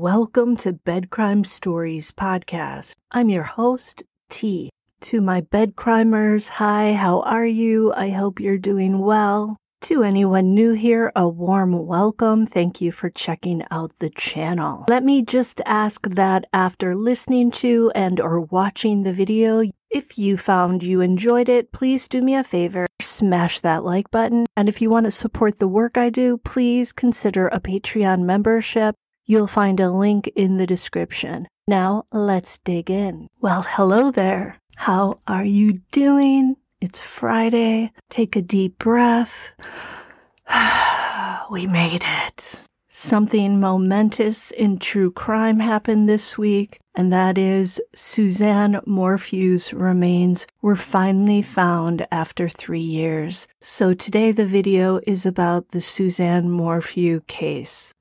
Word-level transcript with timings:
Welcome 0.00 0.56
to 0.56 0.72
Bed 0.72 1.10
Crime 1.10 1.44
Stories 1.44 2.10
podcast. 2.10 2.96
I'm 3.10 3.28
your 3.28 3.42
host, 3.42 4.02
T. 4.30 4.70
To 5.02 5.20
my 5.20 5.42
bed 5.42 5.76
crimers, 5.76 6.48
hi, 6.48 6.94
how 6.94 7.20
are 7.20 7.44
you? 7.44 7.92
I 7.92 8.08
hope 8.08 8.40
you're 8.40 8.56
doing 8.56 9.00
well. 9.00 9.58
To 9.82 10.02
anyone 10.02 10.54
new 10.54 10.72
here, 10.72 11.12
a 11.14 11.28
warm 11.28 11.86
welcome. 11.86 12.46
Thank 12.46 12.80
you 12.80 12.92
for 12.92 13.10
checking 13.10 13.62
out 13.70 13.92
the 13.98 14.08
channel. 14.08 14.86
Let 14.88 15.04
me 15.04 15.22
just 15.22 15.60
ask 15.66 16.08
that 16.08 16.46
after 16.54 16.96
listening 16.96 17.50
to 17.60 17.92
and 17.94 18.18
or 18.20 18.40
watching 18.40 19.02
the 19.02 19.12
video, 19.12 19.64
if 19.90 20.16
you 20.16 20.38
found 20.38 20.82
you 20.82 21.02
enjoyed 21.02 21.50
it, 21.50 21.72
please 21.72 22.08
do 22.08 22.22
me 22.22 22.34
a 22.36 22.42
favor, 22.42 22.86
smash 23.02 23.60
that 23.60 23.84
like 23.84 24.10
button. 24.10 24.46
And 24.56 24.66
if 24.66 24.80
you 24.80 24.88
want 24.88 25.04
to 25.04 25.10
support 25.10 25.58
the 25.58 25.68
work 25.68 25.98
I 25.98 26.08
do, 26.08 26.38
please 26.38 26.90
consider 26.90 27.48
a 27.48 27.60
Patreon 27.60 28.20
membership. 28.20 28.96
You'll 29.30 29.46
find 29.46 29.78
a 29.78 29.92
link 29.92 30.26
in 30.34 30.56
the 30.56 30.66
description. 30.66 31.46
Now, 31.68 32.04
let's 32.10 32.58
dig 32.58 32.90
in. 32.90 33.28
Well, 33.40 33.62
hello 33.62 34.10
there. 34.10 34.58
How 34.74 35.20
are 35.28 35.44
you 35.44 35.82
doing? 35.92 36.56
It's 36.80 37.00
Friday. 37.00 37.92
Take 38.08 38.34
a 38.34 38.42
deep 38.42 38.76
breath. 38.78 39.52
we 41.48 41.68
made 41.68 42.02
it. 42.04 42.58
Something 42.88 43.60
momentous 43.60 44.50
in 44.50 44.80
true 44.80 45.12
crime 45.12 45.60
happened 45.60 46.08
this 46.08 46.36
week, 46.36 46.80
and 46.96 47.12
that 47.12 47.38
is 47.38 47.80
Suzanne 47.94 48.80
Morphew's 48.84 49.72
remains 49.72 50.44
were 50.60 50.74
finally 50.74 51.40
found 51.40 52.04
after 52.10 52.48
three 52.48 52.80
years. 52.80 53.46
So 53.60 53.94
today 53.94 54.32
the 54.32 54.44
video 54.44 54.98
is 55.06 55.24
about 55.24 55.68
the 55.68 55.80
Suzanne 55.80 56.50
Morphew 56.50 57.20
case. 57.28 57.94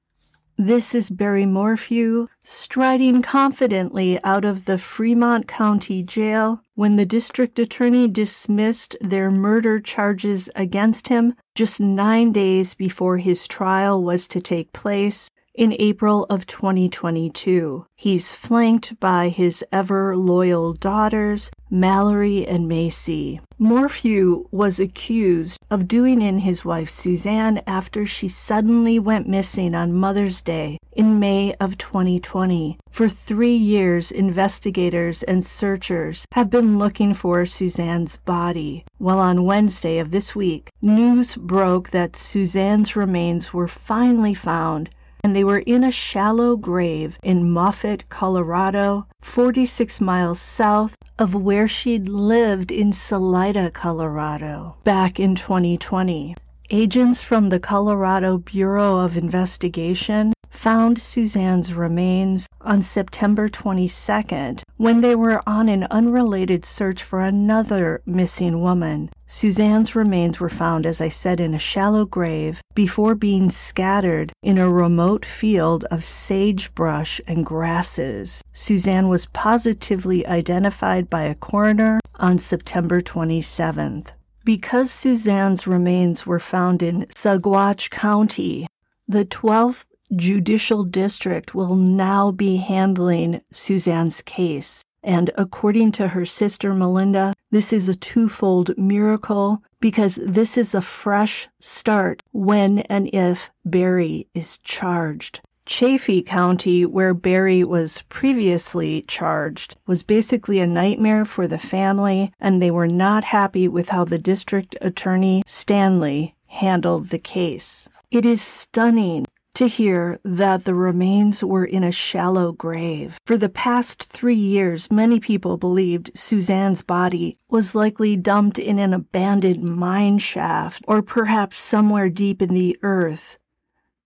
This 0.62 0.94
is 0.94 1.10
Barry 1.10 1.46
Morphew 1.46 2.28
striding 2.44 3.22
confidently 3.22 4.22
out 4.26 4.44
of 4.44 4.66
the 4.66 4.78
Fremont 4.78 5.48
County 5.48 6.04
Jail 6.04 6.62
when 6.76 6.98
the 6.98 7.06
district 7.06 7.60
attorney 7.60 8.10
dismissed 8.10 8.98
their 9.00 9.32
murder 9.32 9.80
charges 9.80 10.50
against 10.58 11.08
him 11.08 11.36
just 11.56 11.80
nine 11.80 12.34
days 12.34 12.74
before 12.74 13.20
his 13.20 13.48
trial 13.48 14.04
was 14.04 14.28
to 14.28 14.42
take 14.42 14.74
place 14.74 15.30
in 15.54 15.76
April 15.80 16.26
of 16.30 16.46
2022. 16.46 17.86
He's 17.96 18.36
flanked 18.36 19.00
by 19.00 19.30
his 19.30 19.64
ever 19.72 20.16
loyal 20.16 20.74
daughters, 20.74 21.52
Mallory 21.70 22.48
and 22.48 22.68
Macy. 22.68 23.42
Morphew 23.58 24.46
was 24.52 24.80
accused 24.80 25.60
of 25.70 25.88
doing 25.88 26.22
in 26.22 26.40
his 26.40 26.64
wife 26.64 26.90
Suzanne 26.90 27.62
after 27.68 28.06
she 28.06 28.28
suddenly 28.28 28.98
went 28.98 29.28
missing 29.28 29.76
on 29.76 29.94
Mother's 29.94 30.42
Day 30.42 30.78
in 30.94 31.20
May 31.20 31.54
of 31.60 31.78
2020. 31.78 32.78
For 32.90 33.10
three 33.10 33.56
years, 33.56 34.12
investigators 34.12 35.24
and 35.24 35.46
searchers 35.46 36.26
have 36.32 36.50
been 36.50 36.80
looking 36.80 37.14
for 37.14 37.46
Suzanne's 37.46 38.16
body. 38.18 38.86
Well, 38.98 39.20
on 39.20 39.44
Wednesday 39.44 40.00
of 40.00 40.12
this 40.12 40.34
week, 40.36 40.70
news 40.82 41.36
broke 41.36 41.90
that 41.90 42.16
Suzanne's 42.16 42.96
remains 42.96 43.54
were 43.54 43.68
finally 43.68 44.34
found 44.34 44.90
and 45.24 45.36
they 45.36 45.44
were 45.44 45.60
in 45.60 45.84
a 45.84 45.92
shallow 45.92 46.56
grave 46.56 47.20
in 47.24 47.50
Moffat, 47.50 48.08
Colorado, 48.10 49.08
46 49.22 50.00
miles 50.00 50.40
south 50.40 50.96
of 51.18 51.36
where 51.36 51.68
she'd 51.68 52.08
lived 52.08 52.72
in 52.72 52.94
Salida, 52.94 53.70
Colorado, 53.72 54.78
back 54.84 55.20
in 55.20 55.36
2020. 55.36 56.36
Agents 56.72 57.24
from 57.24 57.50
the 57.50 57.60
Colorado 57.60 58.38
Bureau 58.38 58.98
of 58.98 59.18
Investigation 59.18 60.34
found 60.50 61.00
Suzanne's 61.00 61.74
remains 61.74 62.48
on 62.62 62.82
September 62.82 63.48
22nd 63.48 64.62
when 64.78 65.02
they 65.02 65.16
were 65.16 65.42
on 65.48 65.70
an 65.70 65.88
unrelated 65.90 66.66
search 66.66 67.02
for 67.02 67.22
another 67.22 68.02
missing 68.06 68.62
woman. 68.62 69.10
Suzanne's 69.32 69.96
remains 69.96 70.40
were 70.40 70.50
found, 70.50 70.88
as 70.88 71.00
I 71.00 71.08
said, 71.08 71.40
in 71.40 71.54
a 71.54 71.60
shallow 71.60 72.04
grave 72.04 72.64
before 72.74 73.14
being 73.14 73.52
scattered 73.52 74.34
in 74.42 74.58
a 74.58 74.68
remote 74.68 75.24
field 75.24 75.86
of 75.92 76.04
sagebrush 76.04 77.22
and 77.28 77.46
grasses. 77.46 78.44
Suzanne 78.54 79.08
was 79.08 79.28
positively 79.28 80.26
identified 80.26 81.12
by 81.12 81.22
a 81.22 81.36
coroner 81.36 82.00
on 82.16 82.40
September 82.40 83.02
27th. 83.02 84.08
Because 84.44 84.90
Suzanne's 84.90 85.68
remains 85.68 86.26
were 86.26 86.40
found 86.40 86.82
in 86.82 87.06
Saguache 87.16 87.92
County, 87.92 88.66
the 89.08 89.26
12th 89.26 89.86
Judicial 90.16 90.84
District 90.84 91.54
will 91.54 91.76
now 91.76 92.32
be 92.32 92.56
handling 92.56 93.42
Suzanne's 93.52 94.24
case. 94.24 94.82
And 95.04 95.32
according 95.36 95.92
to 95.94 96.10
her 96.10 96.26
sister 96.26 96.74
Melinda, 96.74 97.34
this 97.52 97.72
is 97.72 97.88
a 97.88 97.96
twofold 97.96 98.78
miracle 98.78 99.64
because 99.80 100.20
this 100.24 100.58
is 100.58 100.76
a 100.76 100.82
fresh 100.82 101.48
start 101.60 102.22
when 102.32 102.80
and 102.80 103.10
if 103.14 103.50
Barry 103.64 104.28
is 104.34 104.58
charged. 104.60 105.42
Chaffee 105.66 106.24
County, 106.24 106.84
where 106.84 107.14
Barry 107.14 107.64
was 107.64 108.02
previously 108.10 109.04
charged, 109.04 109.76
was 109.86 110.02
basically 110.02 110.60
a 110.60 110.66
nightmare 110.66 111.26
for 111.26 111.48
the 111.48 111.60
family, 111.60 112.34
and 112.40 112.60
they 112.60 112.72
were 112.72 112.88
not 112.88 113.26
happy 113.26 113.68
with 113.68 113.90
how 113.90 114.04
the 114.04 114.18
district 114.18 114.76
attorney, 114.82 115.44
Stanley, 115.46 116.34
handled 116.48 117.10
the 117.10 117.20
case. 117.20 117.88
It 118.10 118.26
is 118.26 118.42
stunning 118.42 119.28
to 119.56 119.68
hear 119.68 120.20
that 120.24 120.64
the 120.64 120.74
remains 120.74 121.44
were 121.44 121.66
in 121.66 121.84
a 121.84 121.92
shallow 121.92 122.52
grave. 122.52 123.18
For 123.26 123.38
the 123.38 123.50
past 123.50 124.04
three 124.04 124.36
years, 124.36 124.92
many 124.92 125.20
people 125.20 125.58
believed 125.58 126.12
Suzanne's 126.16 126.82
body 126.82 127.38
was 127.50 127.76
likely 127.76 128.16
dumped 128.16 128.60
in 128.60 128.80
an 128.80 128.94
abandoned 128.94 129.64
mine 129.64 130.18
shaft 130.20 130.84
or 130.88 131.02
perhaps 131.02 131.58
somewhere 131.58 132.10
deep 132.10 132.42
in 132.42 132.54
the 132.54 132.78
earth. 132.84 133.38